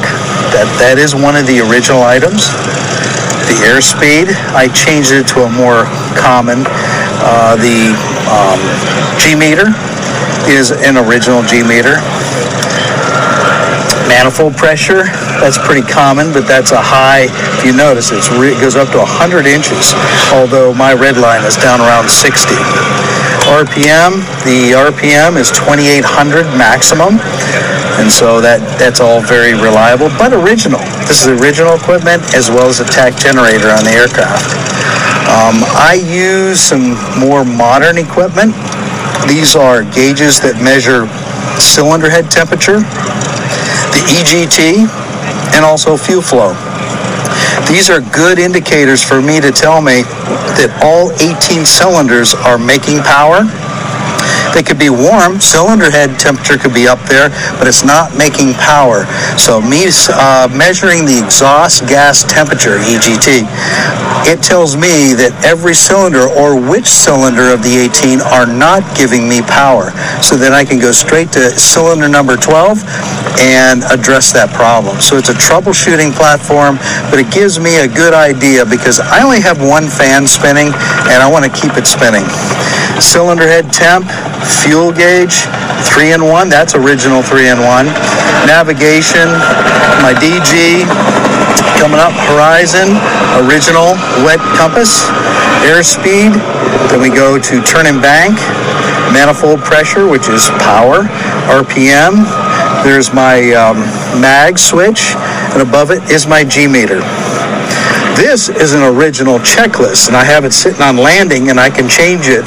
That 0.56 0.72
that 0.80 0.96
is 0.96 1.12
one 1.12 1.36
of 1.36 1.44
the 1.44 1.60
original 1.60 2.08
items 2.08 2.48
the 3.48 3.58
airspeed. 3.68 4.32
I 4.56 4.68
changed 4.72 5.12
it 5.12 5.28
to 5.36 5.44
a 5.44 5.50
more 5.50 5.86
common. 6.16 6.64
Uh, 7.24 7.56
the 7.60 7.96
um, 8.28 8.60
G 9.20 9.36
meter 9.36 9.72
is 10.48 10.72
an 10.72 10.98
original 10.98 11.44
G 11.44 11.64
meter. 11.64 12.00
Manifold 14.08 14.56
pressure, 14.56 15.08
that's 15.40 15.58
pretty 15.58 15.82
common, 15.82 16.32
but 16.34 16.46
that's 16.46 16.72
a 16.72 16.82
high. 16.82 17.32
If 17.58 17.66
you 17.66 17.74
notice, 17.74 18.12
re- 18.36 18.52
it 18.52 18.60
goes 18.60 18.76
up 18.76 18.92
to 18.92 19.00
100 19.00 19.48
inches, 19.48 19.96
although 20.36 20.74
my 20.74 20.94
red 20.94 21.18
line 21.18 21.44
is 21.48 21.56
down 21.56 21.80
around 21.80 22.12
60. 22.12 22.54
RPM, 23.48 24.24
the 24.44 24.76
RPM 24.76 25.36
is 25.40 25.52
2800 25.52 26.04
maximum, 26.56 27.20
and 28.04 28.12
so 28.12 28.44
that 28.44 28.60
that's 28.76 29.00
all 29.00 29.24
very 29.24 29.56
reliable, 29.56 30.12
but 30.20 30.36
original. 30.36 30.84
This 31.08 31.24
is 31.24 31.32
original 31.40 31.80
equipment 31.80 32.20
as 32.36 32.52
well 32.52 32.68
as 32.68 32.84
a 32.84 32.88
tach 32.92 33.16
generator 33.16 33.72
on 33.72 33.88
the 33.88 33.96
aircraft. 33.96 34.44
Um, 35.32 35.64
I 35.80 36.04
use 36.04 36.60
some 36.60 37.00
more 37.16 37.48
modern 37.48 37.96
equipment. 37.96 38.52
These 39.24 39.56
are 39.56 39.88
gauges 39.96 40.44
that 40.44 40.60
measure 40.60 41.08
cylinder 41.56 42.12
head 42.12 42.28
temperature, 42.28 42.84
the 43.96 44.04
EGT, 44.20 44.84
and 45.56 45.64
also 45.64 45.96
fuel 45.96 46.20
flow. 46.20 46.52
These 47.72 47.88
are 47.88 48.04
good 48.12 48.36
indicators 48.36 49.00
for 49.00 49.24
me 49.24 49.40
to 49.40 49.48
tell 49.56 49.80
me 49.80 50.04
that 50.60 50.76
all 50.84 51.16
18 51.24 51.64
cylinders 51.64 52.36
are 52.36 52.60
making 52.60 53.00
power. 53.08 53.48
They 54.54 54.62
could 54.62 54.78
be 54.78 54.90
warm, 54.90 55.42
cylinder 55.42 55.90
head 55.90 56.20
temperature 56.20 56.58
could 56.58 56.74
be 56.74 56.88
up 56.88 57.02
there, 57.10 57.30
but 57.58 57.68
it's 57.68 57.84
not 57.84 58.16
making 58.16 58.54
power. 58.54 59.06
So 59.38 59.60
me 59.60 59.90
uh, 59.90 60.48
measuring 60.54 61.06
the 61.06 61.18
exhaust 61.18 61.90
gas 61.90 62.24
temperature, 62.24 62.78
EGT, 62.78 63.50
it 64.30 64.42
tells 64.42 64.78
me 64.78 65.18
that 65.18 65.34
every 65.44 65.74
cylinder 65.74 66.30
or 66.30 66.56
which 66.56 66.88
cylinder 66.88 67.52
of 67.52 67.64
the 67.66 67.76
18 67.92 68.22
are 68.22 68.46
not 68.46 68.86
giving 68.96 69.28
me 69.28 69.42
power. 69.42 69.92
So 70.22 70.38
then 70.38 70.54
I 70.54 70.64
can 70.64 70.80
go 70.80 70.94
straight 70.94 71.34
to 71.34 71.50
cylinder 71.58 72.08
number 72.08 72.38
12 72.38 72.80
and 73.42 73.84
address 73.90 74.32
that 74.38 74.54
problem. 74.54 75.02
So 75.02 75.18
it's 75.18 75.30
a 75.30 75.38
troubleshooting 75.38 76.14
platform, 76.14 76.78
but 77.10 77.20
it 77.20 77.34
gives 77.34 77.60
me 77.60 77.82
a 77.82 77.88
good 77.90 78.14
idea 78.14 78.66
because 78.66 79.02
I 79.02 79.26
only 79.26 79.42
have 79.42 79.60
one 79.60 79.90
fan 79.90 80.28
spinning 80.28 80.72
and 81.10 81.20
I 81.20 81.28
want 81.28 81.44
to 81.44 81.52
keep 81.52 81.76
it 81.76 81.90
spinning. 81.90 82.24
Cylinder 83.02 83.48
head 83.48 83.72
temp, 83.74 84.06
fuel 84.62 84.92
gauge, 84.92 85.46
three 85.90 86.14
in 86.14 86.24
one. 86.26 86.50
That's 86.50 86.76
original 86.76 87.22
three 87.22 87.50
in 87.50 87.60
one. 87.60 87.88
Navigation, 88.46 89.28
my 90.02 90.14
DG, 90.14 90.86
coming 91.80 92.00
up 92.00 92.14
horizon, 92.30 92.96
original 93.46 93.98
wet 94.24 94.40
compass, 94.56 95.04
airspeed. 95.66 96.34
Then 96.90 97.02
we 97.02 97.10
go 97.10 97.40
to 97.40 97.62
turn 97.64 97.88
and 97.88 98.02
bank, 98.02 98.38
manifold 99.12 99.60
pressure, 99.62 100.08
which 100.08 100.30
is 100.30 100.50
power, 100.62 101.04
RPM. 101.50 102.24
There's 102.84 103.14
my 103.14 103.52
um, 103.54 103.80
mag 104.22 104.60
switch, 104.60 105.16
and 105.54 105.62
above 105.62 105.92
it 105.92 106.04
is 106.12 106.28
my 106.28 106.44
G 106.44 106.68
meter. 106.68 107.02
This 108.16 108.48
is 108.48 108.74
an 108.74 108.84
original 108.84 109.40
checklist, 109.40 110.08
and 110.08 110.16
I 110.16 110.24
have 110.24 110.46
it 110.46 110.54
sitting 110.54 110.82
on 110.82 110.98
landing, 110.98 111.50
and 111.50 111.60
I 111.60 111.70
can 111.70 111.90
change 111.90 112.28
it 112.28 112.46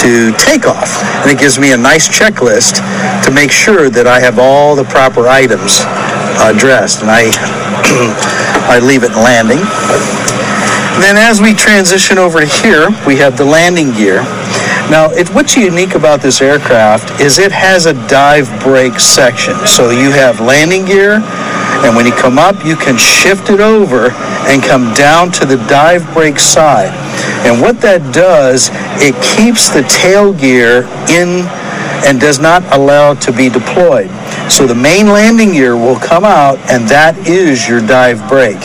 to 0.00 0.32
takeoff. 0.40 1.02
And 1.22 1.30
it 1.30 1.38
gives 1.38 1.58
me 1.58 1.72
a 1.72 1.76
nice 1.76 2.08
checklist 2.08 2.80
to 3.24 3.30
make 3.30 3.50
sure 3.50 3.90
that 3.90 4.06
I 4.06 4.18
have 4.20 4.38
all 4.38 4.74
the 4.74 4.84
proper 4.84 5.28
items 5.28 5.84
addressed. 6.40 7.02
And 7.02 7.10
I, 7.10 7.28
I 8.72 8.80
leave 8.80 9.04
it 9.04 9.12
landing. 9.12 9.60
Then 11.00 11.16
as 11.16 11.40
we 11.40 11.52
transition 11.52 12.18
over 12.18 12.44
here, 12.44 12.88
we 13.06 13.16
have 13.16 13.36
the 13.36 13.44
landing 13.44 13.92
gear. 13.92 14.22
Now, 14.90 15.10
it, 15.10 15.28
what's 15.30 15.56
unique 15.56 15.94
about 15.94 16.20
this 16.20 16.42
aircraft 16.42 17.20
is 17.20 17.38
it 17.38 17.52
has 17.52 17.86
a 17.86 17.94
dive 18.08 18.48
brake 18.60 18.98
section. 18.98 19.54
So 19.66 19.90
you 19.90 20.10
have 20.10 20.40
landing 20.40 20.84
gear, 20.84 21.20
and 21.82 21.96
when 21.96 22.06
you 22.06 22.12
come 22.12 22.38
up, 22.38 22.64
you 22.64 22.76
can 22.76 22.96
shift 22.96 23.50
it 23.50 23.60
over 23.60 24.10
and 24.46 24.62
come 24.62 24.94
down 24.94 25.32
to 25.32 25.44
the 25.44 25.56
dive 25.68 26.06
brake 26.14 26.38
side. 26.38 26.94
And 27.44 27.60
what 27.60 27.80
that 27.80 28.14
does, 28.14 28.70
it 29.02 29.14
keeps 29.36 29.70
the 29.70 29.82
tail 29.82 30.32
gear 30.32 30.86
in 31.10 31.42
and 32.06 32.20
does 32.20 32.38
not 32.38 32.62
allow 32.72 33.14
to 33.14 33.32
be 33.32 33.48
deployed. 33.48 34.10
So 34.50 34.66
the 34.66 34.74
main 34.74 35.06
landing 35.06 35.52
gear 35.52 35.76
will 35.76 35.98
come 35.98 36.24
out 36.24 36.58
and 36.70 36.86
that 36.88 37.16
is 37.26 37.66
your 37.68 37.80
dive 37.80 38.28
brake. 38.28 38.60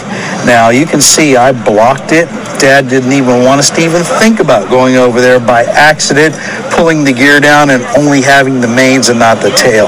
Now 0.45 0.69
you 0.69 0.85
can 0.85 1.01
see 1.01 1.35
I 1.35 1.51
blocked 1.51 2.11
it. 2.11 2.27
Dad 2.59 2.89
didn't 2.89 3.13
even 3.13 3.43
want 3.43 3.59
us 3.59 3.69
to 3.71 3.81
even 3.81 4.03
think 4.19 4.39
about 4.39 4.69
going 4.69 4.95
over 4.95 5.21
there 5.21 5.39
by 5.39 5.63
accident, 5.63 6.35
pulling 6.71 7.03
the 7.03 7.13
gear 7.13 7.39
down 7.39 7.69
and 7.69 7.83
only 7.97 8.21
having 8.21 8.59
the 8.59 8.67
mains 8.67 9.09
and 9.09 9.19
not 9.19 9.41
the 9.41 9.51
tail. 9.51 9.87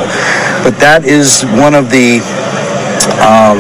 But 0.63 0.77
that 0.79 1.05
is 1.05 1.43
one 1.57 1.74
of 1.74 1.89
the 1.89 2.21
um, 3.19 3.57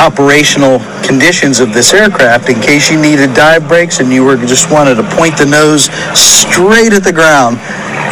operational 0.00 0.80
conditions 1.04 1.60
of 1.60 1.74
this 1.74 1.92
aircraft 1.92 2.48
in 2.48 2.60
case 2.60 2.90
you 2.90 3.00
needed 3.00 3.34
dive 3.34 3.68
brakes 3.68 4.00
and 4.00 4.12
you 4.12 4.24
were 4.24 4.36
just 4.36 4.70
wanted 4.70 4.94
to 4.94 5.02
point 5.16 5.36
the 5.36 5.44
nose 5.44 5.90
straight 6.16 6.92
at 6.92 7.04
the 7.04 7.12
ground. 7.12 7.60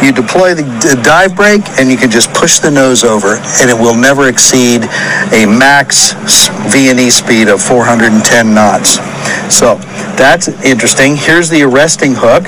You 0.03 0.13
deploy 0.13 0.53
the, 0.53 0.63
dive 1.03 1.35
brake 1.35 1.67
and 1.79 1.89
you 1.89 1.97
can 1.97 2.09
just 2.09 2.31
push 2.33 2.59
the 2.59 2.71
nose 2.71 3.03
over 3.03 3.35
and 3.59 3.69
it 3.69 3.77
will 3.77 3.95
never 3.95 4.29
exceed 4.29 4.83
a 5.33 5.45
max 5.45 6.13
V&E 6.71 7.09
speed 7.09 7.49
of 7.49 7.61
410 7.61 8.53
knots. 8.53 8.99
So 9.53 9.75
that's 10.15 10.47
interesting. 10.63 11.15
Here's 11.17 11.49
the 11.49 11.63
arresting 11.63 12.13
hook 12.15 12.45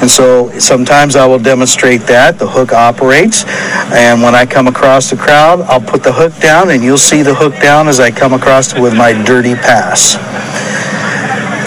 and 0.00 0.10
so 0.10 0.50
sometimes 0.58 1.16
I 1.16 1.26
will 1.26 1.38
demonstrate 1.38 2.02
that. 2.02 2.38
The 2.38 2.48
hook 2.48 2.72
operates. 2.72 3.44
And 3.92 4.22
when 4.22 4.34
I 4.34 4.46
come 4.46 4.66
across 4.66 5.10
the 5.10 5.16
crowd, 5.16 5.60
I'll 5.62 5.80
put 5.80 6.02
the 6.02 6.12
hook 6.12 6.36
down 6.40 6.70
and 6.70 6.82
you'll 6.82 6.98
see 6.98 7.22
the 7.22 7.34
hook 7.34 7.54
down 7.60 7.88
as 7.88 8.00
I 8.00 8.10
come 8.10 8.32
across 8.32 8.74
with 8.74 8.96
my 8.96 9.12
dirty 9.24 9.54
pass. 9.54 10.14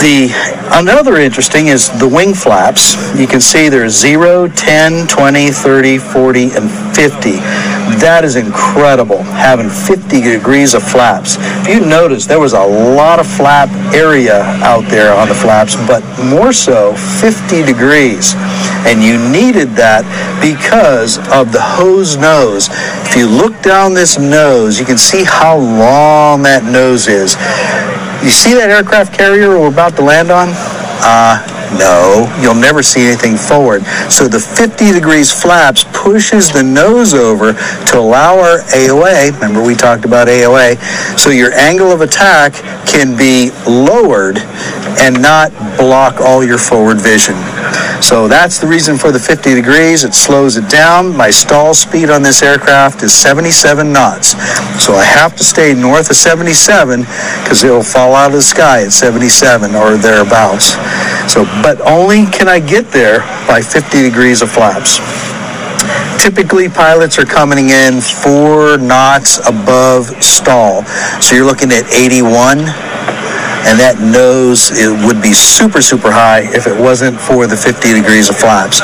The 0.01 0.29
another 0.73 1.17
interesting 1.17 1.67
is 1.67 1.89
the 1.99 2.07
wing 2.07 2.33
flaps. 2.33 2.95
You 3.17 3.27
can 3.27 3.39
see 3.39 3.69
there's 3.69 3.93
0, 3.93 4.49
10, 4.49 5.07
20, 5.07 5.51
30, 5.51 5.97
40, 5.97 6.43
and 6.55 6.95
50. 6.95 7.72
That 7.99 8.23
is 8.23 8.35
incredible, 8.35 9.23
having 9.23 9.69
50 9.69 10.21
degrees 10.21 10.73
of 10.73 10.83
flaps. 10.83 11.37
If 11.39 11.67
you 11.67 11.85
notice, 11.85 12.25
there 12.25 12.39
was 12.39 12.53
a 12.53 12.63
lot 12.63 13.19
of 13.19 13.27
flap 13.27 13.69
area 13.93 14.41
out 14.63 14.89
there 14.89 15.13
on 15.13 15.29
the 15.29 15.35
flaps, 15.35 15.75
but 15.87 16.03
more 16.23 16.51
so 16.51 16.93
50 16.93 17.63
degrees. 17.63 18.33
And 18.85 19.01
you 19.01 19.17
needed 19.17 19.69
that 19.79 20.03
because 20.41 21.17
of 21.31 21.51
the 21.51 21.61
hose 21.61 22.17
nose. 22.17 22.69
If 23.07 23.15
you 23.15 23.27
look 23.27 23.61
down 23.61 23.93
this 23.93 24.17
nose, 24.17 24.79
you 24.79 24.85
can 24.85 24.97
see 24.97 25.23
how 25.23 25.57
long 25.57 26.43
that 26.43 26.63
nose 26.63 27.07
is. 27.07 27.35
You 28.23 28.29
see 28.29 28.53
that 28.55 28.69
aircraft 28.69 29.13
carrier 29.13 29.49
we're 29.49 29.71
about 29.71 29.95
to 29.97 30.01
land 30.01 30.31
on? 30.31 30.49
Uh, 31.03 31.62
no, 31.77 32.27
you'll 32.41 32.55
never 32.55 32.83
see 32.83 33.07
anything 33.07 33.37
forward. 33.37 33.83
So 34.09 34.27
the 34.27 34.39
50 34.39 34.91
degrees 34.91 35.31
flaps 35.31 35.83
pushes 35.93 36.51
the 36.51 36.63
nose 36.63 37.13
over 37.13 37.53
to 37.53 37.97
allow 37.97 38.39
our 38.39 38.59
AOA, 38.73 39.33
remember 39.33 39.63
we 39.63 39.75
talked 39.75 40.05
about 40.05 40.27
AOA, 40.27 40.77
so 41.19 41.29
your 41.29 41.53
angle 41.53 41.91
of 41.91 42.01
attack 42.01 42.53
can 42.85 43.17
be 43.17 43.51
lowered 43.67 44.37
and 44.99 45.21
not 45.21 45.51
block 45.77 46.21
all 46.21 46.43
your 46.43 46.57
forward 46.57 47.01
vision. 47.01 47.35
So 48.01 48.27
that's 48.27 48.59
the 48.59 48.67
reason 48.67 48.97
for 48.97 49.11
the 49.11 49.19
50 49.19 49.55
degrees. 49.55 50.03
It 50.03 50.13
slows 50.13 50.57
it 50.57 50.69
down. 50.69 51.15
My 51.15 51.29
stall 51.29 51.73
speed 51.73 52.09
on 52.09 52.21
this 52.21 52.43
aircraft 52.43 53.01
is 53.01 53.13
77 53.13 53.91
knots. 53.91 54.35
So 54.83 54.93
I 54.93 55.03
have 55.03 55.35
to 55.37 55.43
stay 55.43 55.73
north 55.73 56.09
of 56.09 56.15
77 56.17 57.01
because 57.01 57.63
it'll 57.63 57.81
fall 57.81 58.13
out 58.13 58.27
of 58.27 58.33
the 58.33 58.41
sky 58.41 58.83
at 58.83 58.91
77 58.91 59.75
or 59.75 59.97
thereabouts. 59.97 60.75
So, 61.27 61.45
but 61.63 61.81
only 61.81 62.25
can 62.25 62.47
I 62.47 62.59
get 62.59 62.89
there 62.91 63.19
by 63.47 63.61
50 63.61 64.01
degrees 64.01 64.41
of 64.41 64.51
flaps. 64.51 64.99
Typically, 66.21 66.69
pilots 66.69 67.19
are 67.19 67.25
coming 67.25 67.69
in 67.69 67.99
four 67.99 68.77
knots 68.77 69.39
above 69.47 70.05
stall. 70.23 70.83
So 71.19 71.35
you're 71.35 71.45
looking 71.45 71.71
at 71.71 71.83
81 71.91 72.92
and 73.65 73.79
that 73.79 73.99
nose 73.99 74.71
it 74.73 74.91
would 75.05 75.21
be 75.21 75.33
super 75.33 75.81
super 75.81 76.11
high 76.11 76.43
if 76.51 76.67
it 76.67 76.75
wasn't 76.75 77.15
for 77.19 77.47
the 77.47 77.55
50 77.57 77.93
degrees 77.93 78.29
of 78.29 78.35
flaps. 78.35 78.81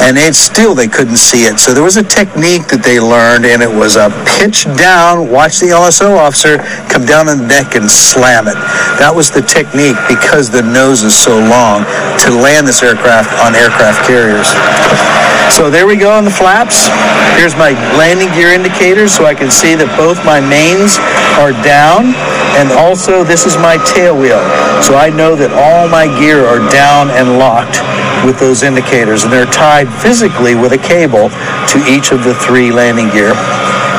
And 0.00 0.16
it's 0.16 0.38
still 0.38 0.74
they 0.74 0.88
couldn't 0.88 1.20
see 1.20 1.44
it. 1.44 1.58
So 1.58 1.72
there 1.72 1.84
was 1.84 1.96
a 1.96 2.02
technique 2.02 2.68
that 2.68 2.82
they 2.82 3.00
learned 3.00 3.46
and 3.46 3.62
it 3.62 3.70
was 3.70 3.96
a 3.96 4.10
pitch 4.38 4.64
down 4.76 5.30
watch 5.30 5.60
the 5.60 5.74
lso 5.74 6.16
officer 6.16 6.58
come 6.88 7.04
down 7.06 7.28
on 7.28 7.38
the 7.38 7.48
deck 7.48 7.74
and 7.74 7.90
slam 7.90 8.48
it. 8.48 8.58
That 8.98 9.12
was 9.14 9.30
the 9.30 9.42
technique 9.42 9.98
because 10.08 10.50
the 10.50 10.62
nose 10.62 11.02
is 11.02 11.14
so 11.14 11.36
long 11.38 11.84
to 12.24 12.28
land 12.30 12.66
this 12.66 12.82
aircraft 12.82 13.30
on 13.44 13.54
aircraft 13.54 14.06
carriers. 14.06 14.48
So 15.52 15.70
there 15.70 15.86
we 15.86 15.96
go 15.96 16.10
on 16.10 16.24
the 16.24 16.32
flaps. 16.32 16.88
Here's 17.36 17.54
my 17.54 17.72
landing 17.96 18.32
gear 18.32 18.52
indicators 18.52 19.14
so 19.14 19.24
i 19.26 19.34
can 19.34 19.50
see 19.50 19.74
that 19.74 19.86
both 19.94 20.18
my 20.24 20.40
mains 20.40 20.98
are 21.38 21.54
down 21.62 22.10
and 22.56 22.70
also 22.70 23.24
this 23.24 23.46
is 23.46 23.56
my 23.56 23.76
tail 23.94 24.14
wheel. 24.14 24.42
So 24.82 24.94
I 24.94 25.10
know 25.10 25.34
that 25.34 25.50
all 25.50 25.88
my 25.88 26.06
gear 26.20 26.44
are 26.44 26.62
down 26.70 27.10
and 27.10 27.38
locked 27.38 27.82
with 28.26 28.38
those 28.38 28.62
indicators 28.62 29.24
and 29.24 29.32
they're 29.32 29.50
tied 29.50 29.88
physically 30.02 30.54
with 30.54 30.72
a 30.72 30.78
cable 30.78 31.30
to 31.72 31.76
each 31.88 32.12
of 32.12 32.22
the 32.24 32.34
three 32.34 32.70
landing 32.70 33.10
gear. 33.10 33.34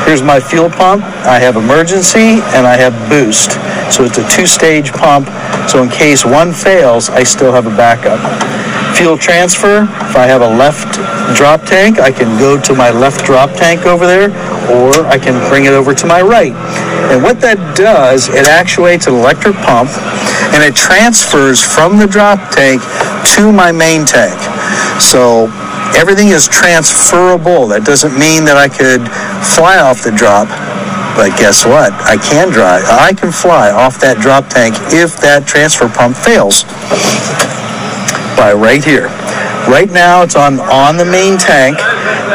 Here's 0.06 0.22
my 0.22 0.38
fuel 0.38 0.70
pump. 0.70 1.02
I 1.26 1.40
have 1.40 1.56
emergency 1.56 2.38
and 2.54 2.62
I 2.62 2.76
have 2.76 2.94
boost. 3.10 3.58
So 3.90 4.04
it's 4.04 4.18
a 4.18 4.28
two-stage 4.30 4.92
pump. 4.92 5.26
So 5.68 5.82
in 5.82 5.88
case 5.88 6.24
one 6.24 6.52
fails, 6.52 7.10
I 7.10 7.24
still 7.24 7.52
have 7.52 7.66
a 7.66 7.76
backup. 7.76 8.22
Fuel 8.96 9.18
transfer, 9.18 9.82
if 10.08 10.16
I 10.16 10.24
have 10.24 10.40
a 10.40 10.48
left 10.48 10.96
drop 11.36 11.64
tank, 11.68 12.00
I 12.00 12.10
can 12.10 12.38
go 12.38 12.58
to 12.58 12.74
my 12.74 12.90
left 12.90 13.26
drop 13.26 13.50
tank 13.52 13.84
over 13.84 14.06
there 14.06 14.30
or 14.72 15.04
I 15.04 15.18
can 15.18 15.36
bring 15.50 15.66
it 15.66 15.72
over 15.72 15.92
to 15.92 16.06
my 16.06 16.22
right. 16.22 16.56
And 17.12 17.22
what 17.22 17.38
that 17.42 17.60
does, 17.76 18.28
it 18.28 18.48
actuates 18.48 19.06
an 19.06 19.14
electric 19.14 19.54
pump 19.68 19.92
and 20.56 20.64
it 20.64 20.74
transfers 20.74 21.60
from 21.60 21.98
the 21.98 22.06
drop 22.06 22.40
tank 22.48 22.80
to 23.36 23.52
my 23.52 23.70
main 23.70 24.06
tank. 24.08 24.40
So 24.96 25.52
everything 25.92 26.28
is 26.28 26.48
transferable. 26.48 27.68
That 27.68 27.84
doesn't 27.84 28.16
mean 28.16 28.48
that 28.48 28.56
I 28.56 28.72
could 28.72 29.04
fly 29.44 29.76
off 29.76 30.02
the 30.08 30.12
drop. 30.12 30.48
But 31.20 31.36
guess 31.36 31.64
what? 31.64 31.92
I 32.04 32.16
can 32.16 32.48
drive. 32.48 32.84
I 32.88 33.12
can 33.12 33.32
fly 33.32 33.70
off 33.72 34.00
that 34.00 34.20
drop 34.24 34.48
tank 34.48 34.76
if 34.88 35.20
that 35.20 35.46
transfer 35.46 35.88
pump 35.88 36.16
fails. 36.16 36.64
By 38.46 38.52
right 38.52 38.84
here. 38.84 39.08
Right 39.66 39.90
now 39.90 40.22
it's 40.22 40.36
on 40.36 40.60
on 40.60 40.96
the 40.96 41.04
main 41.04 41.36
tank, 41.36 41.78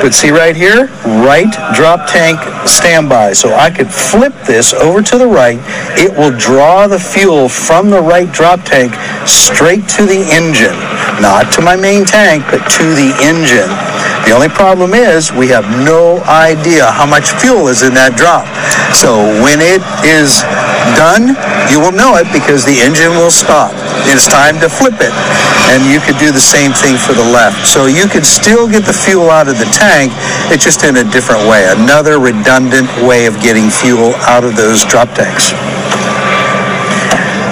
but 0.04 0.14
see 0.14 0.30
right 0.30 0.58
here, 0.58 0.88
right 1.24 1.48
drop 1.74 2.06
tank 2.06 2.36
standby. 2.68 3.32
So 3.32 3.56
I 3.56 3.72
could 3.72 3.88
flip 3.88 4.36
this 4.44 4.74
over 4.74 5.02
to 5.02 5.18
the 5.18 5.26
right. 5.26 5.56
It 5.96 6.12
will 6.12 6.36
draw 6.38 6.88
the 6.88 7.00
fuel 7.00 7.48
from 7.48 7.90
the 7.92 8.02
right 8.02 8.30
drop 8.30 8.66
tank 8.66 8.92
straight 9.26 9.88
to 9.96 10.04
the 10.04 10.20
engine, 10.36 10.76
not 11.24 11.48
to 11.56 11.62
my 11.62 11.78
main 11.78 12.04
tank, 12.04 12.44
but 12.52 12.60
to 12.60 12.84
the 12.92 13.16
engine. 13.24 13.72
The 14.28 14.36
only 14.36 14.50
problem 14.50 14.94
is 14.94 15.32
we 15.32 15.48
have 15.48 15.64
no 15.88 16.20
idea 16.28 16.92
how 16.92 17.08
much 17.08 17.32
fuel 17.40 17.70
is 17.70 17.84
in 17.84 17.96
that 17.96 18.20
drop. 18.20 18.44
So 18.92 19.16
when 19.40 19.64
it 19.64 19.80
is 20.04 20.44
done, 21.00 21.40
you 21.72 21.80
will 21.80 21.96
know 21.96 22.20
it 22.20 22.28
because 22.36 22.68
the 22.68 22.84
engine 22.84 23.16
will 23.16 23.32
stop. 23.32 23.72
It's 24.12 24.28
time 24.28 24.60
to 24.60 24.68
flip 24.68 25.00
it. 25.00 25.16
And 25.72 25.88
you 25.88 26.04
could 26.04 26.20
do 26.20 26.36
the 26.36 26.44
same 26.44 26.76
thing 26.76 27.00
for 27.00 27.16
the 27.16 27.24
left. 27.24 27.66
So 27.66 27.88
you 27.88 28.08
could 28.12 28.26
still 28.26 28.68
get 28.68 28.84
the 28.84 28.94
fuel 28.94 29.32
out 29.32 29.48
of 29.48 29.56
the 29.58 29.70
tank, 29.72 30.12
it's 30.52 30.64
just 30.64 30.84
in 30.84 30.98
a 31.00 31.06
different 31.08 31.48
way. 31.48 31.64
Another 31.72 32.20
redundant 32.20 32.92
way 33.08 33.26
of 33.26 33.40
getting 33.40 33.72
fuel 33.72 34.12
out 34.28 34.44
of 34.44 34.60
those 34.60 34.84
drop 34.84 35.08
tanks. 35.16 35.56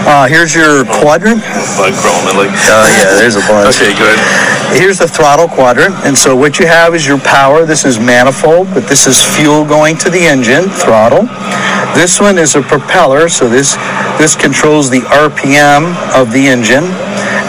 Uh, 0.09 0.27
here's 0.27 0.55
your 0.55 0.83
quadrant. 0.85 1.39
Bug 1.77 1.93
crawling, 2.01 2.35
like. 2.35 2.49
Oh 2.49 2.87
yeah, 2.97 3.13
there's 3.13 3.35
a 3.35 3.45
bunch. 3.45 3.77
Okay, 3.77 3.93
good. 3.93 4.17
Here's 4.73 4.97
the 4.97 5.07
throttle 5.07 5.47
quadrant, 5.47 5.93
and 6.03 6.17
so 6.17 6.35
what 6.35 6.57
you 6.57 6.65
have 6.65 6.95
is 6.95 7.05
your 7.05 7.19
power. 7.19 7.63
This 7.63 7.85
is 7.85 7.99
manifold, 7.99 8.73
but 8.73 8.87
this 8.87 9.07
is 9.07 9.21
fuel 9.21 9.65
going 9.65 9.97
to 9.97 10.09
the 10.09 10.19
engine, 10.19 10.69
throttle. 10.69 11.29
This 11.93 12.19
one 12.19 12.37
is 12.37 12.55
a 12.55 12.61
propeller, 12.61 13.29
so 13.29 13.47
this 13.47 13.75
this 14.17 14.35
controls 14.35 14.89
the 14.89 15.01
RPM 15.01 15.93
of 16.13 16.33
the 16.33 16.47
engine. 16.47 16.85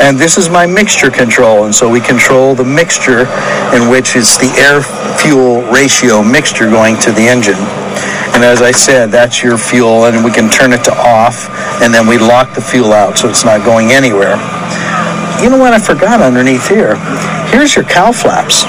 And 0.00 0.18
this 0.18 0.38
is 0.38 0.48
my 0.48 0.66
mixture 0.66 1.10
control, 1.10 1.64
and 1.64 1.74
so 1.74 1.88
we 1.88 2.00
control 2.00 2.54
the 2.54 2.64
mixture 2.64 3.28
in 3.76 3.90
which 3.92 4.16
it's 4.16 4.38
the 4.38 4.48
air-fuel 4.56 5.70
ratio 5.70 6.22
mixture 6.22 6.70
going 6.70 6.96
to 7.00 7.12
the 7.12 7.28
engine. 7.28 7.60
And 8.32 8.42
as 8.42 8.62
I 8.62 8.72
said, 8.72 9.10
that's 9.10 9.42
your 9.42 9.58
fuel, 9.58 10.06
and 10.06 10.24
we 10.24 10.32
can 10.32 10.48
turn 10.48 10.72
it 10.72 10.82
to 10.84 10.92
off, 10.94 11.50
and 11.82 11.92
then 11.92 12.06
we 12.06 12.16
lock 12.16 12.54
the 12.54 12.62
fuel 12.62 12.92
out 12.94 13.18
so 13.18 13.28
it's 13.28 13.44
not 13.44 13.64
going 13.64 13.92
anywhere. 13.92 14.40
You 15.44 15.50
know 15.50 15.58
what 15.58 15.74
I 15.74 15.78
forgot 15.78 16.22
underneath 16.22 16.66
here? 16.68 16.96
Here's 17.52 17.76
your 17.76 17.84
cowl 17.84 18.12
flaps. 18.12 18.64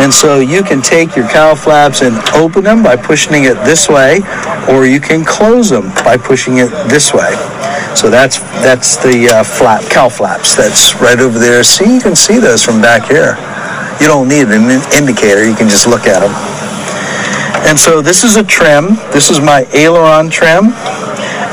And 0.00 0.12
so 0.12 0.38
you 0.38 0.62
can 0.62 0.82
take 0.82 1.16
your 1.16 1.28
cowl 1.28 1.56
flaps 1.56 2.02
and 2.02 2.16
open 2.34 2.64
them 2.64 2.82
by 2.82 2.96
pushing 2.96 3.44
it 3.44 3.54
this 3.64 3.88
way, 3.88 4.20
or 4.68 4.86
you 4.86 5.00
can 5.00 5.24
close 5.24 5.70
them 5.70 5.90
by 6.04 6.16
pushing 6.16 6.58
it 6.58 6.70
this 6.88 7.12
way. 7.12 7.34
So 7.96 8.08
that's 8.08 8.38
that's 8.62 8.96
the 8.96 9.28
uh, 9.28 9.44
flap 9.44 9.82
cowl 9.90 10.10
flaps. 10.10 10.56
That's 10.56 10.94
right 10.96 11.18
over 11.18 11.38
there. 11.38 11.62
See, 11.62 11.94
you 11.94 12.00
can 12.00 12.16
see 12.16 12.38
those 12.38 12.62
from 12.62 12.80
back 12.80 13.08
here. 13.08 13.36
You 14.00 14.06
don't 14.06 14.28
need 14.28 14.48
an 14.48 14.70
in- 14.70 14.92
indicator. 14.96 15.46
You 15.46 15.54
can 15.54 15.68
just 15.68 15.86
look 15.86 16.06
at 16.06 16.20
them. 16.20 16.32
And 17.68 17.78
so 17.78 18.00
this 18.00 18.24
is 18.24 18.36
a 18.36 18.42
trim. 18.44 18.96
This 19.12 19.30
is 19.30 19.40
my 19.40 19.66
aileron 19.74 20.30
trim, 20.30 20.72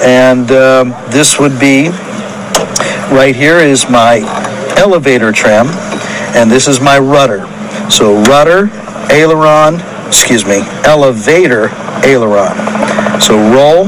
and 0.02 0.50
um, 0.52 0.89
this 1.12 1.38
would 1.38 1.60
be 1.60 1.89
right 3.12 3.36
here 3.36 3.58
is 3.58 3.89
my 3.89 4.19
elevator 4.78 5.32
trim, 5.32 5.67
and 6.36 6.50
this 6.50 6.67
is 6.67 6.80
my 6.80 6.97
rudder. 6.97 7.45
So 7.89 8.21
rudder, 8.23 8.69
aileron, 9.12 9.82
excuse 10.08 10.45
me, 10.45 10.62
elevator, 10.86 11.69
aileron. 12.04 12.56
So 13.19 13.36
roll, 13.52 13.88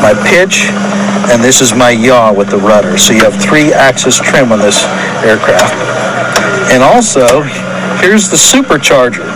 my 0.00 0.12
pitch, 0.28 0.68
and 1.30 1.42
this 1.42 1.60
is 1.60 1.74
my 1.74 1.90
yaw 1.90 2.32
with 2.32 2.50
the 2.50 2.58
rudder. 2.58 2.98
So 2.98 3.12
you 3.12 3.22
have 3.24 3.34
three 3.40 3.72
axis 3.72 4.18
trim 4.18 4.52
on 4.52 4.58
this 4.58 4.84
aircraft. 5.22 5.74
And 6.72 6.82
also, 6.82 7.42
here's 7.98 8.30
the 8.30 8.36
supercharger. 8.36 9.26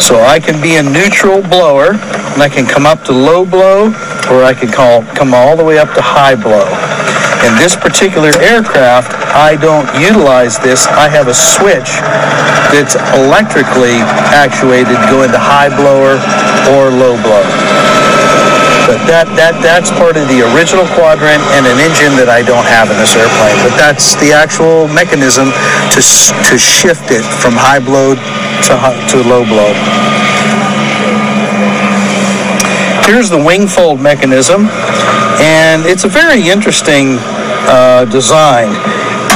So 0.00 0.20
I 0.24 0.40
can 0.40 0.60
be 0.60 0.76
a 0.76 0.82
neutral 0.82 1.42
blower, 1.42 1.94
and 2.32 2.42
I 2.42 2.48
can 2.48 2.66
come 2.66 2.86
up 2.86 3.04
to 3.04 3.12
low 3.12 3.44
blow, 3.44 3.92
or 4.32 4.42
I 4.42 4.54
can 4.54 4.72
call, 4.72 5.02
come 5.14 5.34
all 5.34 5.56
the 5.56 5.64
way 5.64 5.78
up 5.78 5.94
to 5.94 6.02
high 6.02 6.34
blow. 6.34 6.64
In 7.44 7.58
this 7.58 7.76
particular 7.76 8.30
aircraft, 8.40 9.12
I 9.34 9.56
don't 9.56 9.88
utilize 10.00 10.58
this. 10.58 10.86
I 10.86 11.08
have 11.08 11.28
a 11.28 11.34
switch 11.34 11.90
that's 12.72 12.94
electrically 13.18 14.00
actuated 14.32 14.96
going 15.12 15.30
to 15.32 15.38
high 15.38 15.68
blower 15.68 16.16
or 16.72 16.88
low 16.88 17.20
blow. 17.20 17.44
That, 19.10 19.28
that 19.36 19.58
that's 19.60 19.90
part 19.98 20.16
of 20.16 20.24
the 20.30 20.46
original 20.54 20.86
quadrant 20.94 21.42
and 21.58 21.66
an 21.66 21.78
engine 21.82 22.14
that 22.16 22.30
I 22.30 22.40
don't 22.40 22.64
have 22.64 22.88
in 22.88 22.96
this 22.96 23.12
airplane. 23.18 23.58
But 23.60 23.74
that's 23.76 24.14
the 24.22 24.32
actual 24.32 24.88
mechanism 24.88 25.50
to, 25.92 26.00
to 26.00 26.54
shift 26.56 27.10
it 27.10 27.26
from 27.42 27.52
high 27.58 27.82
blow 27.82 28.14
to, 28.16 28.74
to 29.10 29.16
low 29.26 29.44
blow. 29.44 29.74
Here's 33.04 33.28
the 33.28 33.42
wing 33.42 33.66
fold 33.66 34.00
mechanism, 34.00 34.68
and 35.42 35.84
it's 35.84 36.04
a 36.04 36.08
very 36.08 36.48
interesting 36.48 37.18
uh, 37.66 38.06
design. 38.06 38.70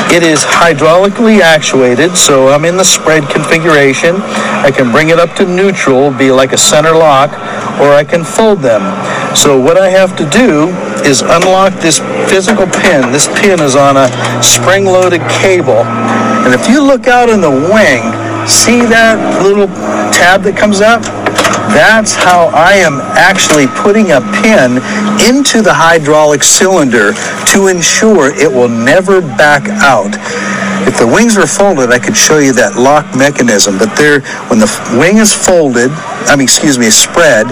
It 0.09 0.23
is 0.23 0.45
hydraulically 0.45 1.41
actuated, 1.41 2.17
so 2.17 2.49
I'm 2.49 2.65
in 2.65 2.77
the 2.77 2.85
spread 2.85 3.29
configuration. 3.29 4.17
I 4.63 4.71
can 4.71 4.93
bring 4.93 5.11
it 5.11 5.19
up 5.19 5.35
to 5.37 5.45
neutral, 5.45 6.11
be 6.11 6.31
like 6.31 6.53
a 6.53 6.59
center 6.59 6.93
lock, 6.93 7.33
or 7.81 7.93
I 7.93 8.05
can 8.05 8.25
fold 8.25 8.61
them. 8.61 8.83
So 9.37 9.61
what 9.61 9.77
I 9.77 9.89
have 9.91 10.17
to 10.17 10.25
do 10.31 10.69
is 11.05 11.23
unlock 11.23 11.75
this 11.83 11.99
physical 12.31 12.67
pin. 12.67 13.13
This 13.13 13.27
pin 13.41 13.61
is 13.61 13.75
on 13.75 13.97
a 13.97 14.09
spring-loaded 14.43 15.21
cable. 15.29 15.85
And 16.47 16.55
if 16.55 16.69
you 16.69 16.83
look 16.83 17.09
out 17.09 17.29
in 17.29 17.41
the 17.41 17.51
wing, 17.51 18.01
see 18.47 18.87
that 18.87 19.43
little 19.43 19.67
tab 20.15 20.43
that 20.43 20.57
comes 20.57 20.81
up? 20.81 21.03
That's 21.77 22.15
how 22.15 22.47
I 22.55 22.77
am 22.77 23.03
actually 23.21 23.67
putting 23.67 24.13
a 24.13 24.23
pin 24.41 24.81
into 25.29 25.61
the 25.61 25.75
hydraulic 25.77 26.43
cylinder 26.43 27.13
to 27.53 27.67
ensure 27.67 28.33
it 28.33 28.51
will 28.51 28.71
never 28.71 29.21
back 29.21 29.69
out. 29.85 30.17
If 30.85 30.99
the 30.99 31.07
wings 31.07 31.37
were 31.37 31.47
folded, 31.47 31.91
I 31.91 31.99
could 31.99 32.17
show 32.17 32.39
you 32.39 32.53
that 32.55 32.77
lock 32.77 33.17
mechanism, 33.17 33.79
but 33.79 33.97
there, 33.97 34.21
when 34.53 34.59
the 34.59 34.69
wing 34.99 35.17
is 35.17 35.33
folded, 35.33 35.91
I 36.29 36.37
mean, 36.37 36.45
excuse 36.45 36.79
me, 36.79 36.91
spread, 36.91 37.49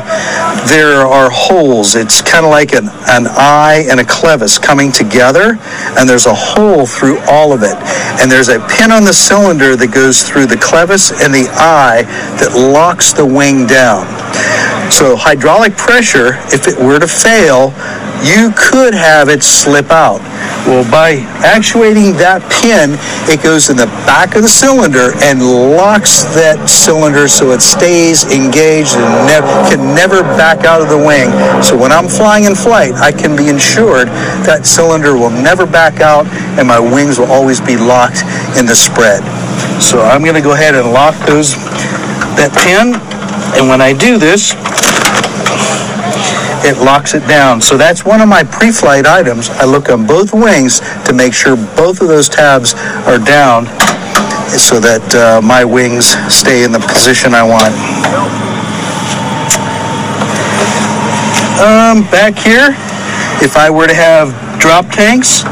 there 0.69 1.07
are 1.07 1.31
holes. 1.31 1.95
It's 1.95 2.21
kind 2.21 2.45
of 2.45 2.51
like 2.51 2.73
an, 2.73 2.89
an 3.09 3.27
eye 3.31 3.87
and 3.89 4.01
a 4.01 4.05
clevis 4.05 4.61
coming 4.61 4.93
together, 4.93 5.57
and 5.97 6.09
there's 6.09 6.27
a 6.27 6.35
hole 6.35 6.87
through 6.87 7.19
all 7.31 7.53
of 7.53 7.63
it. 7.63 7.77
And 8.21 8.31
there's 8.31 8.49
a 8.49 8.61
pin 8.69 8.91
on 8.91 9.05
the 9.05 9.15
cylinder 9.15 9.77
that 9.77 9.95
goes 9.95 10.23
through 10.23 10.47
the 10.47 10.61
clevis 10.61 11.13
and 11.13 11.33
the 11.33 11.49
eye 11.55 12.03
that 12.43 12.53
locks 12.53 13.13
the 13.13 13.25
wing 13.25 13.67
down. 13.67 14.07
So 14.91 15.17
hydraulic 15.17 15.77
pressure, 15.77 16.37
if 16.53 16.69
it 16.69 16.79
were 16.79 16.99
to 16.99 17.09
fail, 17.09 17.73
you 18.25 18.51
could 18.57 18.95
have 18.95 19.29
it 19.29 19.43
slip 19.43 19.91
out. 19.93 20.25
Well, 20.65 20.89
by 20.91 21.21
actuating 21.45 22.17
that 22.17 22.41
pin, 22.49 22.97
it 23.29 23.45
goes 23.45 23.69
in 23.69 23.77
the 23.77 23.87
back 24.09 24.35
of 24.35 24.43
the 24.43 24.49
cylinder 24.49 25.13
and 25.21 25.45
locks 25.45 26.25
that 26.33 26.65
cylinder 26.65 27.29
so 27.29 27.53
it 27.53 27.61
stays 27.61 28.25
engaged 28.33 28.97
and 28.97 29.29
never, 29.29 29.47
can 29.69 29.95
never 29.95 30.25
back 30.41 30.65
out 30.65 30.81
of 30.81 30.89
the 30.89 30.97
wing. 30.97 31.29
So 31.61 31.77
when 31.77 31.93
I'm 31.93 32.09
flying 32.09 32.45
in 32.49 32.57
flight, 32.57 32.97
I 32.97 33.13
can 33.13 33.37
be 33.37 33.53
ensured 33.53 34.09
that 34.49 34.65
cylinder 34.65 35.13
will 35.13 35.31
never 35.31 35.69
back 35.69 36.01
out 36.01 36.25
and 36.57 36.67
my 36.67 36.81
wings 36.81 37.21
will 37.21 37.31
always 37.31 37.61
be 37.61 37.77
locked 37.77 38.25
in 38.57 38.65
the 38.65 38.75
spread. 38.75 39.21
So 39.85 40.01
I'm 40.01 40.25
going 40.25 40.37
to 40.37 40.45
go 40.45 40.57
ahead 40.57 40.75
and 40.75 40.91
lock 40.97 41.15
those 41.29 41.53
that 42.35 42.51
pin, 42.67 42.99
and 43.55 43.71
when 43.71 43.79
I 43.81 43.95
do 43.95 44.19
this, 44.19 44.55
it 46.65 46.79
locks 46.79 47.15
it 47.15 47.27
down. 47.29 47.61
So 47.61 47.77
that's 47.77 48.05
one 48.05 48.21
of 48.21 48.29
my 48.29 48.43
pre-flight 48.43 49.07
items. 49.07 49.51
I 49.51 49.65
look 49.65 49.91
on 49.91 50.07
both 50.07 50.33
wings 50.33 50.81
to 51.05 51.13
make 51.13 51.35
sure 51.35 51.57
both 51.77 52.01
of 52.01 52.09
those 52.09 52.29
tabs 52.29 52.75
are 53.07 53.19
down 53.19 53.67
so 54.57 54.81
that 54.81 55.05
uh, 55.15 55.41
my 55.45 55.65
wings 55.65 56.17
stay 56.33 56.65
in 56.65 56.73
the 56.73 56.81
position 56.81 57.35
I 57.35 57.43
want. 57.43 57.75
Um, 61.61 62.11
back 62.11 62.35
here, 62.37 62.75
if 63.45 63.57
I 63.57 63.71
were 63.71 63.87
to 63.87 63.95
have 63.95 64.33
drop 64.61 64.87
tanks, 64.91 65.45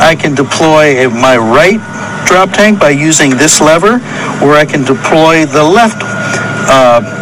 I 0.00 0.14
can 0.14 0.34
deploy 0.34 1.08
my 1.10 1.36
right 1.36 1.80
drop 2.26 2.50
tank 2.52 2.78
by 2.78 2.90
using 2.90 3.30
this 3.30 3.60
lever, 3.60 3.98
or 4.42 4.54
I 4.54 4.64
can 4.64 4.84
deploy 4.84 5.46
the 5.46 5.62
left 5.62 5.98
uh, 6.70 7.19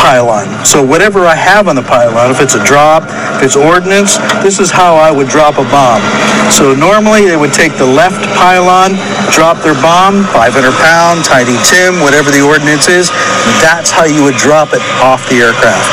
pylon. 0.00 0.48
So 0.64 0.80
whatever 0.80 1.28
I 1.28 1.36
have 1.36 1.68
on 1.68 1.76
the 1.76 1.84
pylon, 1.84 2.32
if 2.32 2.40
it's 2.40 2.56
a 2.56 2.64
drop, 2.64 3.04
if 3.36 3.44
it's 3.44 3.56
ordnance, 3.56 4.16
this 4.40 4.58
is 4.58 4.72
how 4.72 4.96
I 4.96 5.12
would 5.12 5.28
drop 5.28 5.60
a 5.60 5.66
bomb. 5.68 6.00
So 6.48 6.74
normally 6.74 7.28
they 7.28 7.36
would 7.36 7.52
take 7.52 7.76
the 7.76 7.86
left 7.86 8.24
pylon, 8.34 8.96
drop 9.30 9.60
their 9.60 9.76
bomb, 9.78 10.24
500 10.32 10.56
pound, 10.80 11.22
Tiny 11.28 11.54
Tim, 11.68 12.00
whatever 12.00 12.32
the 12.32 12.40
ordnance 12.40 12.88
is. 12.88 13.12
That's 13.60 13.92
how 13.92 14.08
you 14.08 14.24
would 14.24 14.40
drop 14.40 14.72
it 14.72 14.82
off 15.04 15.22
the 15.28 15.44
aircraft. 15.44 15.92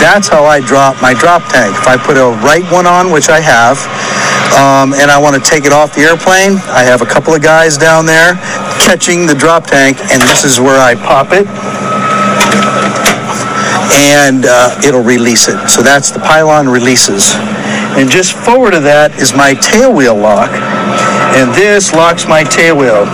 That's 0.00 0.30
how 0.30 0.46
I 0.46 0.62
drop 0.62 1.02
my 1.02 1.12
drop 1.12 1.42
tank. 1.50 1.74
If 1.76 1.86
I 1.86 1.98
put 1.98 2.16
a 2.16 2.30
right 2.46 2.64
one 2.72 2.86
on, 2.86 3.12
which 3.12 3.28
I 3.28 3.42
have, 3.42 3.76
um, 4.54 4.94
and 4.94 5.10
I 5.10 5.18
want 5.18 5.36
to 5.36 5.42
take 5.42 5.64
it 5.66 5.72
off 5.72 5.94
the 5.94 6.02
airplane, 6.02 6.62
I 6.72 6.82
have 6.82 7.02
a 7.02 7.06
couple 7.06 7.34
of 7.34 7.42
guys 7.42 7.76
down 7.76 8.06
there 8.06 8.34
catching 8.80 9.26
the 9.26 9.34
drop 9.34 9.66
tank, 9.66 9.98
and 10.10 10.22
this 10.22 10.44
is 10.44 10.58
where 10.58 10.80
I 10.80 10.94
pop 10.94 11.32
it 11.32 11.46
and 13.94 14.44
uh, 14.46 14.80
it'll 14.84 15.02
release 15.02 15.48
it. 15.48 15.68
So 15.68 15.82
that's 15.82 16.10
the 16.10 16.20
pylon 16.20 16.68
releases. 16.68 17.34
And 17.96 18.10
just 18.10 18.32
forward 18.32 18.74
of 18.74 18.82
that 18.84 19.16
is 19.20 19.34
my 19.34 19.54
tail 19.54 19.92
wheel 19.92 20.16
lock, 20.16 20.50
and 21.36 21.52
this 21.54 21.92
locks 21.92 22.26
my 22.26 22.42
tail 22.44 22.76
wheel. 22.76 23.04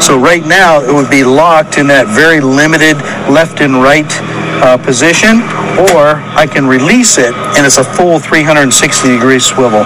So 0.00 0.18
right 0.18 0.44
now 0.44 0.80
it 0.80 0.92
would 0.92 1.10
be 1.10 1.24
locked 1.24 1.76
in 1.76 1.86
that 1.88 2.06
very 2.08 2.40
limited 2.40 2.96
left 3.28 3.60
and 3.60 3.74
right 3.74 4.08
uh, 4.64 4.76
position, 4.76 5.40
or 5.92 6.20
I 6.36 6.46
can 6.46 6.66
release 6.66 7.16
it 7.18 7.34
and 7.56 7.66
it's 7.66 7.78
a 7.78 7.84
full 7.84 8.18
360 8.18 9.08
degree 9.08 9.38
swivel. 9.38 9.84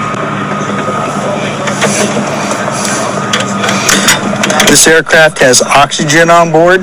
This 4.74 4.88
aircraft 4.90 5.38
has 5.38 5.62
oxygen 5.62 6.34
on 6.34 6.50
board, 6.50 6.82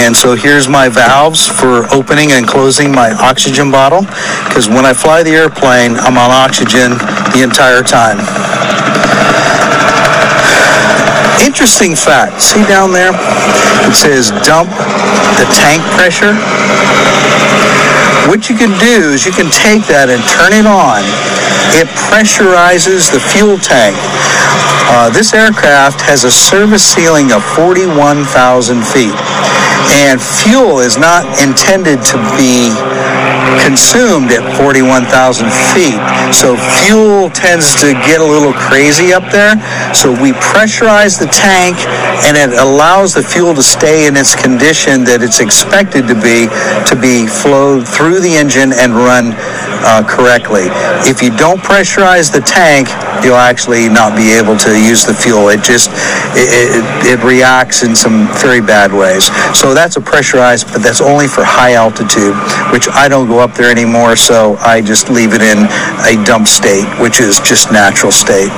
and 0.00 0.16
so 0.16 0.32
here's 0.32 0.72
my 0.72 0.88
valves 0.88 1.44
for 1.44 1.84
opening 1.92 2.32
and 2.32 2.48
closing 2.48 2.88
my 2.88 3.12
oxygen 3.12 3.68
bottle, 3.68 4.08
because 4.48 4.72
when 4.72 4.88
I 4.88 4.96
fly 4.96 5.20
the 5.22 5.36
airplane, 5.36 6.00
I'm 6.00 6.16
on 6.16 6.32
oxygen 6.32 6.96
the 7.36 7.44
entire 7.44 7.84
time. 7.84 8.16
Interesting 11.44 11.92
fact. 11.92 12.40
See 12.40 12.64
down 12.64 12.96
there? 12.96 13.12
It 13.84 13.92
says 13.92 14.32
dump 14.40 14.72
the 15.36 15.44
tank 15.60 15.84
pressure. 16.00 16.32
What 18.28 18.48
you 18.50 18.56
can 18.56 18.76
do 18.78 19.14
is 19.14 19.24
you 19.24 19.32
can 19.32 19.48
take 19.48 19.86
that 19.88 20.10
and 20.12 20.20
turn 20.28 20.52
it 20.52 20.66
on. 20.68 21.00
It 21.78 21.88
pressurizes 22.10 23.08
the 23.08 23.22
fuel 23.22 23.56
tank. 23.56 23.96
Uh, 24.90 25.08
this 25.08 25.32
aircraft 25.32 26.02
has 26.02 26.24
a 26.24 26.30
service 26.30 26.82
ceiling 26.82 27.30
of 27.30 27.40
41,000 27.54 28.82
feet, 28.82 29.14
and 29.94 30.20
fuel 30.20 30.82
is 30.82 30.98
not 30.98 31.22
intended 31.38 32.02
to 32.10 32.18
be 32.34 32.74
consumed 33.64 34.30
at 34.30 34.44
41,000 34.56 35.48
feet. 35.74 35.98
So 36.34 36.54
fuel 36.86 37.30
tends 37.30 37.74
to 37.82 37.92
get 38.06 38.20
a 38.20 38.24
little 38.24 38.52
crazy 38.52 39.12
up 39.12 39.26
there. 39.32 39.58
So 39.94 40.10
we 40.10 40.32
pressurize 40.38 41.18
the 41.18 41.26
tank 41.26 41.76
and 42.26 42.36
it 42.36 42.58
allows 42.58 43.14
the 43.14 43.22
fuel 43.22 43.54
to 43.54 43.62
stay 43.62 44.06
in 44.06 44.16
its 44.16 44.34
condition 44.34 45.04
that 45.04 45.22
it's 45.22 45.40
expected 45.40 46.06
to 46.06 46.14
be 46.14 46.46
to 46.86 46.94
be 46.94 47.26
flowed 47.26 47.86
through 47.86 48.20
the 48.20 48.36
engine 48.36 48.72
and 48.72 48.92
run 48.92 49.34
uh, 49.82 50.04
correctly. 50.06 50.68
If 51.08 51.22
you 51.22 51.34
don't 51.36 51.60
pressurize 51.60 52.32
the 52.32 52.40
tank, 52.40 52.88
you'll 53.24 53.36
actually 53.40 53.88
not 53.88 54.16
be 54.16 54.32
able 54.32 54.56
to 54.56 54.70
use 54.76 55.04
the 55.04 55.14
fuel. 55.14 55.48
It 55.48 55.62
just 55.62 55.90
it, 56.36 56.48
it, 56.48 57.18
it 57.18 57.24
reacts 57.24 57.82
in 57.82 57.94
some 57.94 58.28
very 58.40 58.60
bad 58.60 58.92
ways. 58.92 59.30
So 59.58 59.74
that's 59.74 59.96
a 59.96 60.00
pressurized, 60.00 60.72
but 60.72 60.82
that's 60.82 61.00
only 61.00 61.26
for 61.26 61.44
high 61.44 61.74
altitude, 61.74 62.34
which 62.72 62.88
I 62.88 63.08
don't 63.08 63.28
go 63.28 63.38
up 63.40 63.54
there 63.54 63.70
anymore. 63.70 64.16
So 64.16 64.56
I 64.60 64.80
just 64.80 65.10
leave 65.10 65.32
it 65.32 65.42
in 65.42 65.66
a 66.06 66.22
dump 66.24 66.46
state, 66.46 66.86
which 67.00 67.20
is 67.20 67.40
just 67.40 67.72
natural 67.72 68.12
state. 68.12 68.50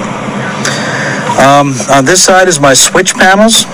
Um, 1.41 1.73
on 1.91 2.05
this 2.05 2.23
side 2.23 2.47
is 2.49 2.61
my 2.61 2.75
switch 2.75 3.15
panels. 3.15 3.65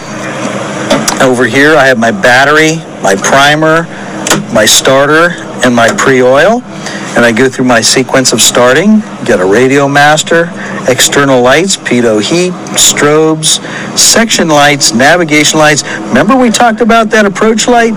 Over 1.20 1.44
here 1.44 1.74
I 1.74 1.87
have 1.87 1.98
my 1.98 2.12
battery, 2.12 2.77
my 3.03 3.16
primer, 3.16 3.85
my 4.52 4.64
starter, 4.64 5.34
and 5.64 5.74
my 5.74 5.88
pre-oil. 5.96 6.62
And 7.16 7.24
I 7.24 7.32
go 7.32 7.48
through 7.48 7.64
my 7.64 7.80
sequence 7.80 8.32
of 8.32 8.40
starting, 8.40 9.00
get 9.24 9.40
a 9.40 9.44
radio 9.44 9.88
master, 9.88 10.50
external 10.88 11.42
lights, 11.42 11.76
pitot 11.76 12.22
heat, 12.22 12.52
strobes, 12.76 13.58
section 13.98 14.48
lights, 14.48 14.94
navigation 14.94 15.58
lights. 15.58 15.82
Remember 16.08 16.36
we 16.36 16.50
talked 16.50 16.80
about 16.80 17.10
that 17.10 17.26
approach 17.26 17.66
light? 17.66 17.94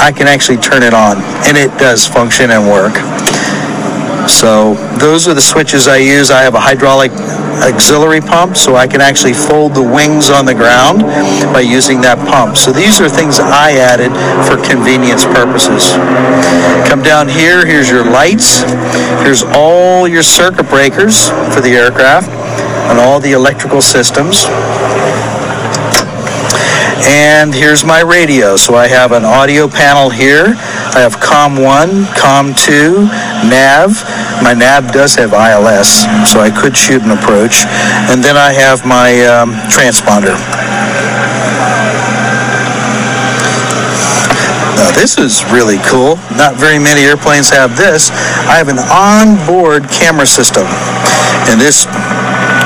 I 0.00 0.12
can 0.16 0.28
actually 0.28 0.58
turn 0.58 0.82
it 0.82 0.94
on 0.94 1.18
and 1.46 1.56
it 1.56 1.76
does 1.78 2.06
function 2.06 2.50
and 2.50 2.66
work. 2.66 2.94
So 4.28 4.74
those 4.98 5.28
are 5.28 5.34
the 5.34 5.42
switches 5.42 5.86
I 5.86 5.98
use. 5.98 6.30
I 6.30 6.42
have 6.42 6.54
a 6.54 6.60
hydraulic 6.60 7.12
auxiliary 7.62 8.20
pump 8.20 8.56
so 8.56 8.76
I 8.76 8.86
can 8.86 9.00
actually 9.00 9.32
fold 9.32 9.74
the 9.74 9.82
wings 9.82 10.30
on 10.30 10.44
the 10.44 10.54
ground 10.54 11.02
by 11.52 11.60
using 11.60 12.00
that 12.02 12.18
pump. 12.28 12.56
So 12.56 12.72
these 12.72 13.00
are 13.00 13.08
things 13.08 13.38
I 13.38 13.78
added 13.78 14.12
for 14.44 14.56
convenience 14.60 15.24
purposes. 15.24 15.92
Come 16.88 17.02
down 17.02 17.28
here, 17.28 17.64
here's 17.64 17.88
your 17.88 18.04
lights. 18.04 18.62
Here's 19.24 19.42
all 19.54 20.08
your 20.08 20.22
circuit 20.22 20.68
breakers 20.68 21.28
for 21.54 21.60
the 21.60 21.72
aircraft 21.76 22.28
and 22.90 22.98
all 22.98 23.20
the 23.20 23.32
electrical 23.32 23.82
systems. 23.82 24.46
And 27.06 27.54
here's 27.54 27.84
my 27.84 28.00
radio. 28.00 28.56
So 28.56 28.74
I 28.74 28.88
have 28.88 29.12
an 29.12 29.24
audio 29.24 29.68
panel 29.68 30.10
here. 30.10 30.54
I 30.96 31.00
have 31.00 31.20
COM 31.20 31.56
1, 31.62 32.06
COM 32.16 32.54
2, 32.54 33.06
NAV. 33.46 33.92
My 34.42 34.54
NAV 34.54 34.92
does 34.92 35.14
have 35.16 35.32
ILS, 35.32 36.04
so 36.30 36.40
I 36.40 36.50
could 36.50 36.76
shoot 36.76 37.02
an 37.02 37.10
approach. 37.10 37.64
And 38.12 38.22
then 38.22 38.36
I 38.36 38.52
have 38.52 38.84
my 38.86 39.20
um, 39.26 39.54
transponder. 39.72 40.36
Now 44.76 44.92
this 44.92 45.18
is 45.18 45.44
really 45.50 45.78
cool. 45.88 46.16
Not 46.36 46.54
very 46.54 46.78
many 46.78 47.02
airplanes 47.02 47.50
have 47.50 47.76
this. 47.76 48.10
I 48.46 48.60
have 48.60 48.68
an 48.68 48.78
onboard 48.78 49.88
camera 49.90 50.26
system. 50.26 50.66
And 51.48 51.60
this 51.60 51.86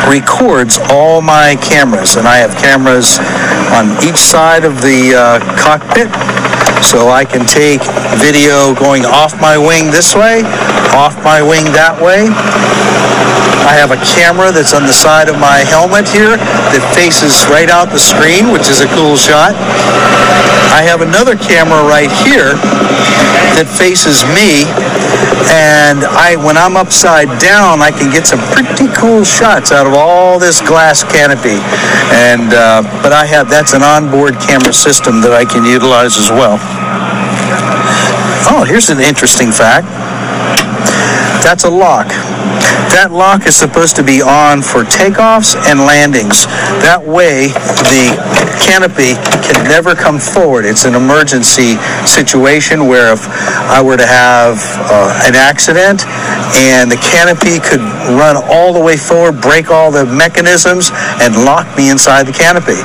records 0.09 0.79
all 0.91 1.23
my 1.23 1.57
cameras, 1.63 2.17
and 2.17 2.27
I 2.27 2.39
have 2.39 2.57
cameras 2.57 3.19
on 3.75 3.95
each 4.03 4.19
side 4.19 4.65
of 4.65 4.81
the 4.83 5.15
uh, 5.15 5.39
cockpit. 5.59 6.11
So 6.83 7.09
I 7.11 7.25
can 7.25 7.47
take 7.47 7.85
video 8.19 8.75
going 8.75 9.05
off 9.05 9.39
my 9.41 9.59
wing 9.59 9.91
this 9.91 10.15
way, 10.15 10.43
off 10.97 11.15
my 11.23 11.43
wing 11.43 11.65
that 11.77 11.95
way. 12.01 12.27
I 13.69 13.79
have 13.79 13.93
a 13.93 14.01
camera 14.03 14.51
that's 14.51 14.75
on 14.75 14.89
the 14.89 14.97
side 14.97 15.29
of 15.29 15.39
my 15.39 15.63
helmet 15.63 16.09
here 16.09 16.35
that 16.35 16.83
faces 16.97 17.47
right 17.47 17.71
out 17.71 17.93
the 17.95 18.03
screen, 18.03 18.51
which 18.51 18.67
is 18.67 18.81
a 18.81 18.89
cool 18.97 19.15
shot. 19.15 19.55
I 20.71 20.87
have 20.87 21.03
another 21.03 21.35
camera 21.35 21.83
right 21.83 22.11
here 22.23 22.55
that 23.59 23.67
faces 23.67 24.23
me, 24.31 24.65
and 25.51 26.07
I, 26.07 26.39
when 26.39 26.55
I'm 26.57 26.79
upside 26.79 27.27
down, 27.43 27.83
I 27.83 27.91
can 27.91 28.09
get 28.09 28.25
some 28.27 28.39
pretty 28.55 28.87
cool 28.95 29.27
shots 29.27 29.73
out 29.75 29.87
of 29.87 29.95
all 29.95 30.39
this 30.39 30.63
glass 30.63 31.03
canopy. 31.03 31.59
And 32.15 32.55
uh, 32.55 32.87
but 33.03 33.13
I 33.13 33.27
have 33.27 33.51
that's 33.51 33.75
an 33.75 33.83
onboard 33.83 34.39
camera 34.39 34.73
system 34.73 35.21
that 35.27 35.35
I 35.35 35.45
can 35.45 35.67
utilize 35.67 36.17
as 36.17 36.31
well. 36.31 36.57
Oh, 38.47 38.65
here's 38.67 38.91
an 38.91 39.01
interesting 39.01 39.51
fact. 39.51 39.91
That's 41.43 41.65
a 41.65 41.71
lock. 41.71 42.09
That 42.93 43.11
lock 43.11 43.47
is 43.47 43.57
supposed 43.57 43.97
to 43.97 44.05
be 44.05 44.21
on 44.21 44.61
for 44.61 44.85
takeoffs 44.85 45.57
and 45.71 45.81
landings. 45.81 46.45
That 46.85 47.01
way, 47.01 47.49
the 47.89 48.19
canopy 48.61 49.17
can 49.47 49.65
never 49.65 49.95
come 49.95 50.19
forward. 50.19 50.67
It's 50.67 50.85
an 50.85 50.95
emergency 50.95 51.81
situation 52.05 52.87
where 52.87 53.15
if 53.15 53.25
I 53.71 53.81
were 53.81 53.97
to 53.97 54.07
have 54.07 54.59
uh, 54.91 55.25
an 55.25 55.39
accident 55.39 56.05
and 56.59 56.91
the 56.91 56.99
canopy 56.99 57.63
could 57.63 57.81
run 58.19 58.37
all 58.51 58.75
the 58.75 58.83
way 58.83 58.99
forward, 58.99 59.41
break 59.41 59.71
all 59.71 59.91
the 59.91 60.05
mechanisms, 60.05 60.91
and 61.23 61.47
lock 61.47 61.65
me 61.79 61.91
inside 61.91 62.27
the 62.27 62.35
canopy. 62.35 62.83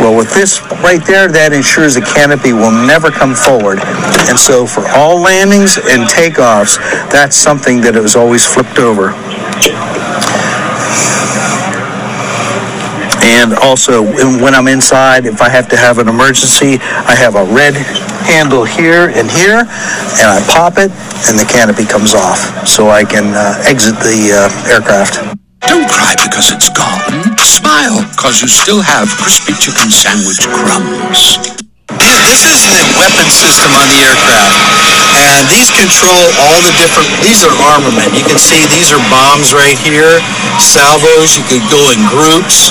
Well, 0.00 0.16
with 0.16 0.32
this 0.32 0.62
right 0.80 1.02
there, 1.04 1.28
that 1.28 1.52
ensures 1.52 1.94
the 1.98 2.06
canopy 2.06 2.54
will 2.54 2.72
never 2.72 3.10
come 3.10 3.34
forward. 3.34 3.82
And 4.30 4.38
so 4.38 4.66
for 4.66 4.86
all 4.94 5.20
landings 5.20 5.76
and 5.76 6.06
takeoffs, 6.06 6.78
that's 7.10 7.36
something 7.36 7.82
that 7.82 7.97
is 8.04 8.16
always 8.16 8.44
flipped 8.46 8.78
over. 8.78 9.14
And 13.28 13.54
also, 13.54 14.02
when 14.02 14.54
I'm 14.54 14.68
inside, 14.68 15.26
if 15.26 15.40
I 15.40 15.48
have 15.48 15.68
to 15.68 15.76
have 15.76 15.98
an 15.98 16.08
emergency, 16.08 16.78
I 16.80 17.14
have 17.14 17.34
a 17.36 17.44
red 17.44 17.74
handle 17.74 18.64
here 18.64 19.08
and 19.08 19.30
here, 19.30 19.60
and 19.60 20.26
I 20.28 20.42
pop 20.50 20.74
it, 20.78 20.90
and 21.28 21.38
the 21.38 21.46
canopy 21.48 21.84
comes 21.84 22.14
off, 22.14 22.66
so 22.66 22.88
I 22.88 23.04
can 23.04 23.34
uh, 23.34 23.62
exit 23.66 23.96
the 23.96 24.32
uh, 24.32 24.72
aircraft. 24.72 25.38
Don't 25.66 25.88
cry 25.88 26.14
because 26.16 26.52
it's 26.52 26.68
gone. 26.68 27.36
Smile 27.38 28.02
because 28.10 28.40
you 28.40 28.48
still 28.48 28.80
have 28.80 29.08
crispy 29.08 29.52
chicken 29.54 29.90
sandwich 29.90 30.40
crumbs. 30.40 31.67
This 31.88 32.44
is 32.44 32.60
the 32.68 32.84
weapon 33.00 33.24
system 33.32 33.72
on 33.72 33.88
the 33.88 33.96
aircraft, 34.04 34.60
and 35.16 35.48
these 35.48 35.72
control 35.72 36.20
all 36.44 36.60
the 36.60 36.74
different. 36.76 37.08
These 37.24 37.40
are 37.40 37.54
armament. 37.72 38.12
You 38.12 38.28
can 38.28 38.36
see 38.36 38.60
these 38.68 38.92
are 38.92 39.00
bombs 39.08 39.56
right 39.56 39.78
here, 39.80 40.20
salvos. 40.60 41.32
You 41.32 41.48
could 41.48 41.64
go 41.72 41.80
in 41.88 42.00
groups. 42.12 42.68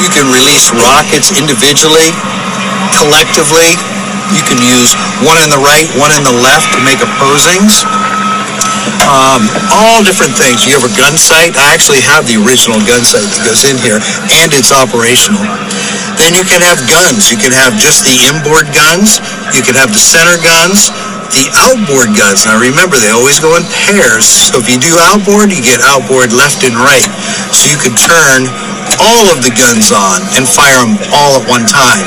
You 0.00 0.08
can 0.08 0.32
release 0.32 0.72
rockets 0.72 1.36
individually, 1.36 2.16
collectively. 2.96 3.76
You 4.32 4.40
can 4.48 4.56
use 4.64 4.96
one 5.20 5.36
in 5.44 5.52
the 5.52 5.60
right, 5.60 5.84
one 6.00 6.14
in 6.16 6.24
the 6.24 6.32
left 6.32 6.72
to 6.72 6.80
make 6.80 7.04
opposings. 7.04 7.84
Um, 9.10 9.42
all 9.74 10.02
different 10.02 10.34
things. 10.34 10.66
You 10.66 10.74
have 10.78 10.86
a 10.86 10.94
gun 10.94 11.18
sight. 11.18 11.54
I 11.58 11.74
actually 11.74 12.02
have 12.02 12.26
the 12.26 12.38
original 12.38 12.78
gun 12.86 13.02
sight 13.02 13.26
that 13.26 13.42
goes 13.42 13.66
in 13.66 13.78
here, 13.78 13.98
and 14.42 14.50
it's 14.54 14.70
operational. 14.70 15.42
Then 16.20 16.36
you 16.36 16.44
can 16.44 16.60
have 16.60 16.78
guns. 16.84 17.32
You 17.32 17.38
can 17.40 17.54
have 17.54 17.74
just 17.80 18.04
the 18.04 18.14
inboard 18.28 18.68
guns. 18.76 19.22
You 19.56 19.62
can 19.64 19.74
have 19.78 19.90
the 19.90 20.02
center 20.02 20.36
guns. 20.42 20.92
The 21.30 21.46
outboard 21.54 22.12
guns. 22.18 22.44
Now 22.44 22.58
remember, 22.58 22.98
they 22.98 23.14
always 23.14 23.38
go 23.38 23.54
in 23.54 23.64
pairs. 23.86 24.26
So 24.26 24.58
if 24.58 24.66
you 24.66 24.76
do 24.82 24.92
outboard, 25.10 25.54
you 25.54 25.62
get 25.62 25.78
outboard 25.86 26.34
left 26.34 26.66
and 26.66 26.74
right. 26.74 27.10
So 27.54 27.70
you 27.70 27.78
could 27.78 27.94
turn 27.94 28.50
all 28.98 29.30
of 29.30 29.40
the 29.46 29.54
guns 29.54 29.94
on 29.94 30.20
and 30.34 30.42
fire 30.44 30.82
them 30.82 30.98
all 31.14 31.38
at 31.38 31.46
one 31.46 31.64
time. 31.64 32.02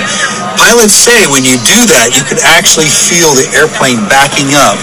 Pilots 0.60 0.93
say 0.93 1.26
when 1.32 1.48
you 1.48 1.56
do 1.63 1.80
that, 1.89 2.12
you 2.13 2.24
can 2.28 2.38
actually 2.43 2.91
feel 2.91 3.32
the 3.34 3.48
airplane 3.56 4.04
backing 4.12 4.52
up 4.54 4.78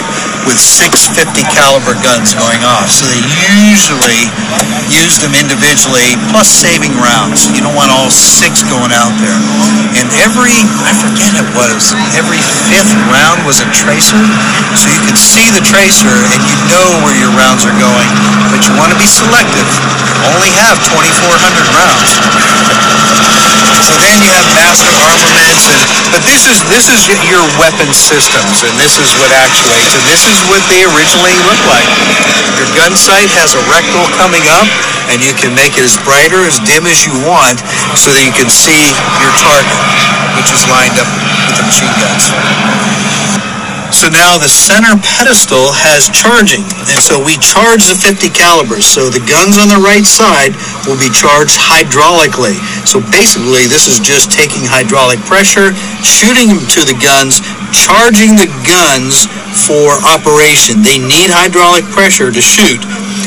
with 0.46 0.58
six 0.60 1.08
50 1.12 1.42
caliber 1.52 1.96
guns 2.00 2.32
going 2.36 2.62
off. 2.64 2.88
So 2.88 3.04
they 3.08 3.20
usually 3.20 4.28
use 4.90 5.20
them 5.20 5.34
individually, 5.36 6.16
plus 6.32 6.48
saving 6.48 6.94
rounds. 6.98 7.50
You 7.52 7.64
don't 7.64 7.76
want 7.76 7.92
all 7.92 8.10
six 8.10 8.62
going 8.66 8.92
out 8.94 9.12
there. 9.20 9.40
And 9.98 10.06
every, 10.22 10.54
I 10.86 10.92
forget 10.96 11.32
it 11.36 11.48
was, 11.56 11.92
every 12.16 12.40
fifth 12.70 12.94
round 13.10 13.44
was 13.44 13.60
a 13.60 13.68
tracer. 13.74 14.20
So 14.76 14.88
you 14.88 15.00
could 15.04 15.18
see 15.18 15.46
the 15.52 15.64
tracer 15.64 16.12
and 16.12 16.40
you 16.46 16.56
know 16.70 16.88
where 17.04 17.16
your 17.16 17.32
rounds 17.36 17.66
are 17.66 17.76
going. 17.76 18.10
But 18.52 18.64
you 18.66 18.72
want 18.78 18.92
to 18.92 18.98
be 18.98 19.08
selective. 19.08 19.68
Only 20.30 20.52
have 20.60 20.76
2,400 20.84 21.76
rounds. 21.76 22.10
So 23.80 23.96
then 23.96 24.20
you 24.20 24.30
have 24.30 24.44
master 24.54 24.92
armaments, 24.92 25.64
and 25.72 25.80
but 26.12 26.22
this 26.28 26.44
is 26.46 26.60
this 26.68 26.86
is 26.92 27.00
your 27.26 27.42
weapon 27.56 27.88
systems, 27.96 28.62
and 28.62 28.74
this 28.76 29.00
is 29.00 29.08
what 29.18 29.32
actuates, 29.32 29.96
and 29.96 30.04
this 30.04 30.28
is 30.28 30.29
what 30.46 30.62
they 30.70 30.86
originally 30.86 31.34
look 31.42 31.58
like. 31.66 31.90
Your 32.54 32.70
gun 32.78 32.94
sight 32.94 33.26
has 33.34 33.58
a 33.58 33.62
reticle 33.66 34.06
coming 34.14 34.44
up, 34.46 34.68
and 35.10 35.18
you 35.18 35.34
can 35.34 35.50
make 35.56 35.74
it 35.74 35.82
as 35.82 35.98
brighter, 36.06 36.46
as 36.46 36.62
dim 36.62 36.86
as 36.86 37.02
you 37.02 37.14
want, 37.26 37.58
so 37.98 38.14
that 38.14 38.22
you 38.22 38.30
can 38.30 38.46
see 38.46 38.94
your 39.18 39.32
target, 39.42 39.80
which 40.38 40.54
is 40.54 40.62
lined 40.70 40.94
up 41.02 41.10
with 41.50 41.56
the 41.58 41.64
machine 41.66 41.94
guns. 41.98 43.49
So 44.00 44.08
now 44.08 44.40
the 44.40 44.48
center 44.48 44.96
pedestal 44.96 45.76
has 45.76 46.08
charging, 46.08 46.64
and 46.88 46.96
so 47.04 47.20
we 47.20 47.36
charge 47.36 47.84
the 47.84 47.92
50 47.92 48.32
calibers. 48.32 48.88
So 48.88 49.12
the 49.12 49.20
guns 49.20 49.60
on 49.60 49.68
the 49.68 49.76
right 49.76 50.08
side 50.08 50.56
will 50.88 50.96
be 50.96 51.12
charged 51.12 51.60
hydraulically. 51.60 52.56
So 52.88 53.04
basically, 53.12 53.68
this 53.68 53.92
is 53.92 54.00
just 54.00 54.32
taking 54.32 54.64
hydraulic 54.64 55.20
pressure, 55.28 55.76
shooting 56.00 56.48
them 56.48 56.64
to 56.64 56.88
the 56.88 56.96
guns, 56.96 57.44
charging 57.76 58.40
the 58.40 58.48
guns 58.64 59.28
for 59.68 60.00
operation. 60.08 60.80
They 60.80 60.96
need 60.96 61.28
hydraulic 61.28 61.84
pressure 61.92 62.32
to 62.32 62.40
shoot. 62.40 62.80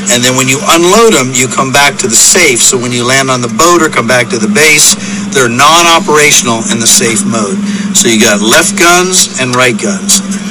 And 0.10 0.26
then 0.26 0.34
when 0.34 0.50
you 0.50 0.58
unload 0.74 1.14
them, 1.14 1.38
you 1.38 1.46
come 1.46 1.70
back 1.70 2.02
to 2.02 2.10
the 2.10 2.18
safe. 2.18 2.66
So 2.66 2.82
when 2.82 2.90
you 2.90 3.06
land 3.06 3.30
on 3.30 3.46
the 3.46 3.54
boat 3.62 3.86
or 3.86 3.94
come 3.94 4.10
back 4.10 4.34
to 4.34 4.42
the 4.42 4.50
base, 4.50 4.98
they're 5.38 5.54
non-operational 5.54 6.66
in 6.74 6.82
the 6.82 6.90
safe 6.90 7.22
mode. 7.22 7.62
So 7.94 8.10
you 8.10 8.18
got 8.18 8.42
left 8.42 8.74
guns 8.74 9.38
and 9.38 9.54
right 9.54 9.78
guns. 9.78 10.43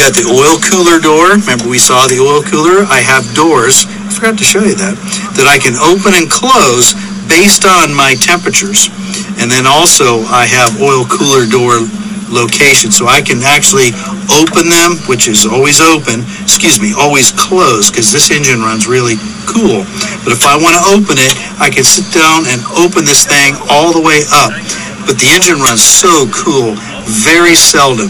Got 0.00 0.16
the 0.16 0.32
oil 0.32 0.56
cooler 0.64 0.96
door. 0.96 1.36
Remember 1.36 1.68
we 1.68 1.76
saw 1.76 2.08
the 2.08 2.24
oil 2.24 2.40
cooler? 2.40 2.88
I 2.88 3.04
have 3.04 3.20
doors. 3.36 3.84
I 3.84 4.08
forgot 4.08 4.40
to 4.40 4.48
show 4.48 4.64
you 4.64 4.72
that. 4.80 4.96
That 5.36 5.44
I 5.44 5.60
can 5.60 5.76
open 5.76 6.16
and 6.16 6.24
close 6.24 6.96
based 7.28 7.68
on 7.68 7.92
my 7.92 8.16
temperatures. 8.16 8.88
And 9.36 9.52
then 9.52 9.68
also 9.68 10.24
I 10.32 10.48
have 10.48 10.80
oil 10.80 11.04
cooler 11.04 11.44
door 11.44 11.84
location. 12.32 12.88
So 12.88 13.12
I 13.12 13.20
can 13.20 13.44
actually 13.44 13.92
open 14.32 14.72
them, 14.72 14.96
which 15.04 15.28
is 15.28 15.44
always 15.44 15.84
open, 15.84 16.24
excuse 16.40 16.80
me, 16.80 16.96
always 16.96 17.28
closed 17.36 17.92
because 17.92 18.08
this 18.08 18.32
engine 18.32 18.64
runs 18.64 18.88
really 18.88 19.20
cool. 19.44 19.84
But 20.24 20.32
if 20.32 20.48
I 20.48 20.56
want 20.56 20.80
to 20.80 20.84
open 20.96 21.20
it, 21.20 21.36
I 21.60 21.68
can 21.68 21.84
sit 21.84 22.08
down 22.08 22.48
and 22.48 22.64
open 22.72 23.04
this 23.04 23.28
thing 23.28 23.52
all 23.68 23.92
the 23.92 24.00
way 24.00 24.24
up. 24.32 24.56
But 25.04 25.20
the 25.20 25.28
engine 25.36 25.60
runs 25.60 25.84
so 25.84 26.24
cool, 26.32 26.72
very 27.04 27.52
seldom 27.52 28.08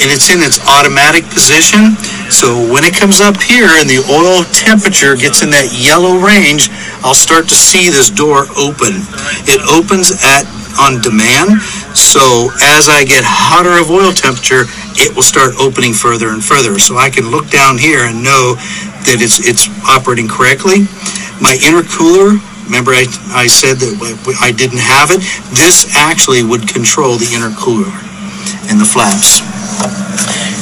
and 0.00 0.08
it's 0.08 0.32
in 0.32 0.40
its 0.40 0.60
automatic 0.64 1.24
position. 1.28 1.96
So 2.32 2.56
when 2.72 2.84
it 2.84 2.96
comes 2.96 3.20
up 3.20 3.36
here 3.40 3.68
and 3.68 3.88
the 3.88 4.00
oil 4.08 4.44
temperature 4.56 5.16
gets 5.16 5.42
in 5.44 5.50
that 5.52 5.68
yellow 5.76 6.16
range, 6.16 6.72
I'll 7.04 7.18
start 7.18 7.48
to 7.52 7.58
see 7.58 7.92
this 7.92 8.08
door 8.08 8.48
open. 8.56 9.04
It 9.44 9.60
opens 9.68 10.12
at 10.24 10.48
on 10.80 11.04
demand. 11.04 11.60
So 11.92 12.48
as 12.64 12.88
I 12.88 13.04
get 13.04 13.20
hotter 13.24 13.76
of 13.76 13.92
oil 13.92 14.12
temperature, 14.12 14.64
it 14.96 15.12
will 15.12 15.26
start 15.26 15.52
opening 15.60 15.92
further 15.92 16.32
and 16.32 16.42
further. 16.42 16.78
So 16.80 16.96
I 16.96 17.10
can 17.10 17.28
look 17.28 17.52
down 17.52 17.76
here 17.76 18.08
and 18.08 18.24
know 18.24 18.56
that 19.04 19.20
it's 19.20 19.44
it's 19.44 19.68
operating 19.84 20.28
correctly. 20.28 20.88
My 21.40 21.56
intercooler 21.60 22.40
Remember, 22.72 22.92
I, 22.92 23.04
I 23.34 23.48
said 23.48 23.84
that 23.84 24.38
I 24.40 24.52
didn't 24.52 24.80
have 24.80 25.10
it. 25.10 25.20
This 25.52 25.92
actually 25.92 26.42
would 26.42 26.68
control 26.68 27.18
the 27.18 27.26
intercooler 27.26 27.90
and 28.70 28.80
the 28.80 28.86
flaps. 28.86 29.51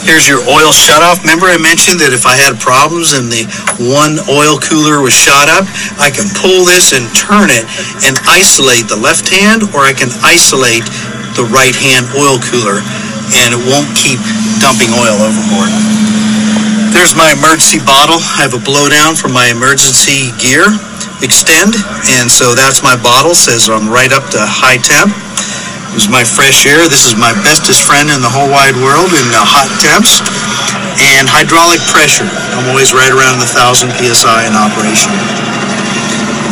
Here's 0.06 0.26
your 0.26 0.42
oil 0.48 0.74
shutoff. 0.74 1.22
Remember 1.22 1.46
I 1.46 1.60
mentioned 1.60 2.02
that 2.02 2.10
if 2.10 2.26
I 2.26 2.34
had 2.34 2.58
problems 2.58 3.14
and 3.14 3.30
the 3.30 3.46
one 3.78 4.18
oil 4.26 4.58
cooler 4.58 4.98
was 4.98 5.14
shot 5.14 5.46
up, 5.46 5.68
I 6.02 6.10
can 6.10 6.26
pull 6.34 6.66
this 6.66 6.90
and 6.96 7.06
turn 7.14 7.52
it 7.52 7.62
and 8.02 8.18
isolate 8.26 8.90
the 8.90 8.98
left 8.98 9.30
hand 9.30 9.70
or 9.70 9.86
I 9.86 9.94
can 9.94 10.10
isolate 10.26 10.82
the 11.38 11.46
right 11.52 11.76
hand 11.76 12.10
oil 12.18 12.42
cooler 12.42 12.82
and 13.38 13.54
it 13.54 13.62
won't 13.70 13.90
keep 13.94 14.18
dumping 14.58 14.90
oil 14.90 15.14
overboard. 15.14 15.70
There's 16.90 17.14
my 17.14 17.30
emergency 17.30 17.78
bottle. 17.78 18.18
I 18.18 18.42
have 18.42 18.56
a 18.56 18.62
blowdown 18.62 19.14
for 19.14 19.30
my 19.30 19.46
emergency 19.54 20.34
gear 20.42 20.66
extend 21.22 21.76
and 22.16 22.32
so 22.32 22.56
that's 22.56 22.82
my 22.82 22.96
bottle 22.96 23.36
says 23.36 23.68
I'm 23.68 23.92
right 23.92 24.10
up 24.10 24.24
to 24.32 24.40
high 24.40 24.80
temp 24.80 25.12
this 25.92 26.06
is 26.06 26.10
my 26.12 26.22
fresh 26.22 26.66
air. 26.70 26.86
This 26.86 27.10
is 27.10 27.18
my 27.18 27.34
bestest 27.42 27.82
friend 27.82 28.10
in 28.14 28.22
the 28.22 28.30
whole 28.30 28.46
wide 28.46 28.78
world 28.78 29.10
in 29.10 29.26
uh, 29.34 29.42
hot 29.42 29.70
temps. 29.82 30.22
And 31.00 31.26
hydraulic 31.26 31.80
pressure. 31.90 32.28
I'm 32.54 32.70
always 32.70 32.92
right 32.92 33.10
around 33.10 33.40
the 33.40 33.48
1000 33.48 33.90
psi 33.98 34.38
in 34.46 34.54
operation. 34.54 35.10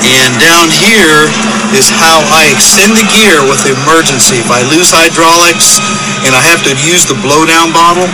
And 0.03 0.31
down 0.41 0.67
here 0.73 1.29
is 1.77 1.91
how 1.91 2.23
I 2.35 2.51
extend 2.51 2.97
the 2.97 3.07
gear 3.15 3.39
with 3.47 3.63
emergency. 3.67 4.41
If 4.41 4.51
I 4.51 4.65
lose 4.73 4.91
hydraulics 4.91 5.79
and 6.27 6.35
I 6.35 6.43
have 6.43 6.65
to 6.67 6.73
use 6.83 7.07
the 7.07 7.19
blowdown 7.23 7.71
bottle, 7.71 8.09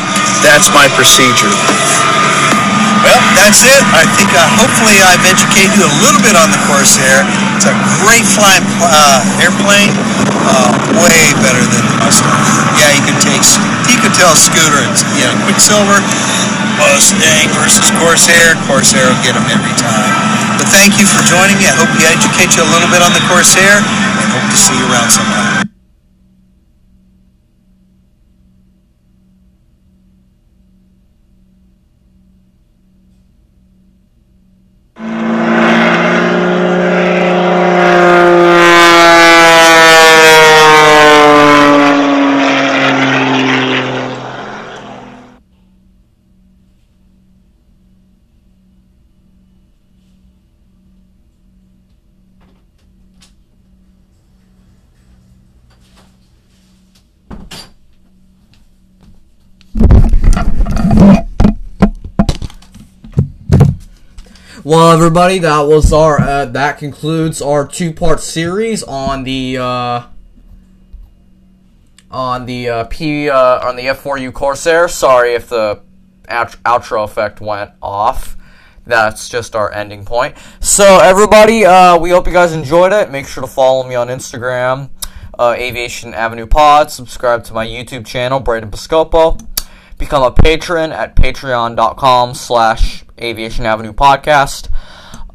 that's 0.44 0.68
my 0.74 0.90
procedure. 0.92 1.52
That's 3.44 3.60
it. 3.60 3.84
I 3.92 4.08
think 4.16 4.32
uh, 4.32 4.40
hopefully 4.56 4.96
I've 5.04 5.20
educated 5.28 5.76
you 5.76 5.84
a 5.84 5.94
little 6.00 6.24
bit 6.24 6.32
on 6.32 6.48
the 6.48 6.56
Corsair. 6.64 7.28
It's 7.60 7.68
a 7.68 7.76
great 8.00 8.24
flying 8.24 8.64
uh, 8.80 9.20
airplane, 9.36 9.92
uh, 10.48 10.72
way 10.96 11.28
better 11.44 11.60
than 11.60 11.84
the 11.84 11.96
Mustang. 12.00 12.40
Yeah, 12.80 12.96
you 12.96 13.04
can 13.04 13.20
take, 13.20 13.44
you 13.92 14.00
can 14.00 14.16
tell 14.16 14.32
Scooter, 14.32 14.80
it's, 14.88 15.04
you 15.20 15.28
know, 15.28 15.36
Quicksilver, 15.44 16.00
Mustang 16.80 17.52
versus 17.60 17.92
Corsair. 18.00 18.56
Corsair 18.64 19.12
will 19.12 19.20
get 19.20 19.36
them 19.36 19.44
every 19.52 19.76
time. 19.76 20.12
But 20.56 20.72
thank 20.72 20.96
you 20.96 21.04
for 21.04 21.20
joining 21.28 21.60
me. 21.60 21.68
I 21.68 21.76
hope 21.76 21.92
we 21.92 22.00
educate 22.08 22.56
you 22.56 22.64
a 22.64 22.70
little 22.72 22.88
bit 22.88 23.04
on 23.04 23.12
the 23.12 23.20
Corsair, 23.28 23.76
and 23.76 24.26
hope 24.32 24.48
to 24.48 24.56
see 24.56 24.72
you 24.72 24.88
around 24.88 25.12
sometime. 25.12 25.73
Well, 64.66 64.92
everybody, 64.92 65.40
that 65.40 65.60
was 65.66 65.92
our 65.92 66.18
uh, 66.18 66.46
that 66.46 66.78
concludes 66.78 67.42
our 67.42 67.68
two 67.68 67.92
part 67.92 68.20
series 68.20 68.82
on 68.82 69.24
the 69.24 69.58
uh, 69.58 70.04
on 72.10 72.46
the 72.46 72.70
uh, 72.70 72.84
P 72.84 73.28
uh, 73.28 73.68
on 73.68 73.76
the 73.76 73.82
F4U 73.82 74.32
Corsair. 74.32 74.88
Sorry 74.88 75.34
if 75.34 75.50
the 75.50 75.82
out- 76.30 76.56
outro 76.62 77.04
effect 77.04 77.42
went 77.42 77.72
off. 77.82 78.38
That's 78.86 79.28
just 79.28 79.54
our 79.54 79.70
ending 79.70 80.06
point. 80.06 80.34
So, 80.60 80.98
everybody, 80.98 81.66
uh, 81.66 81.98
we 81.98 82.08
hope 82.08 82.26
you 82.26 82.32
guys 82.32 82.54
enjoyed 82.54 82.94
it. 82.94 83.10
Make 83.10 83.26
sure 83.26 83.42
to 83.42 83.46
follow 83.46 83.86
me 83.86 83.96
on 83.96 84.08
Instagram, 84.08 84.88
uh, 85.38 85.54
Aviation 85.58 86.14
Avenue 86.14 86.46
Pod. 86.46 86.90
Subscribe 86.90 87.44
to 87.44 87.52
my 87.52 87.66
YouTube 87.66 88.06
channel, 88.06 88.40
Braden 88.40 88.70
Piscopo. 88.70 89.38
Become 89.98 90.22
a 90.22 90.30
patron 90.30 90.92
at 90.92 91.16
patreon.com 91.16 92.34
slash 92.34 93.04
Aviation 93.20 93.66
Avenue 93.66 93.92
Podcast. 93.92 94.68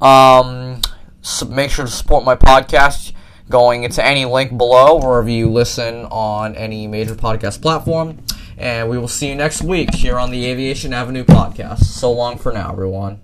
Um, 0.01 0.81
so 1.21 1.45
make 1.45 1.71
sure 1.71 1.85
to 1.85 1.91
support 1.91 2.23
my 2.23 2.35
podcast 2.35 3.13
going 3.49 3.83
into 3.83 4.05
any 4.05 4.25
link 4.25 4.55
below 4.55 4.97
wherever 4.97 5.29
you 5.29 5.49
listen 5.49 6.05
on 6.05 6.55
any 6.55 6.87
major 6.87 7.15
podcast 7.15 7.61
platform. 7.61 8.19
And 8.57 8.89
we 8.89 8.97
will 8.97 9.07
see 9.07 9.29
you 9.29 9.35
next 9.35 9.61
week 9.61 9.93
here 9.95 10.17
on 10.17 10.31
the 10.31 10.45
Aviation 10.45 10.93
Avenue 10.93 11.23
Podcast. 11.23 11.85
So 11.85 12.11
long 12.11 12.37
for 12.37 12.51
now, 12.51 12.71
everyone. 12.71 13.21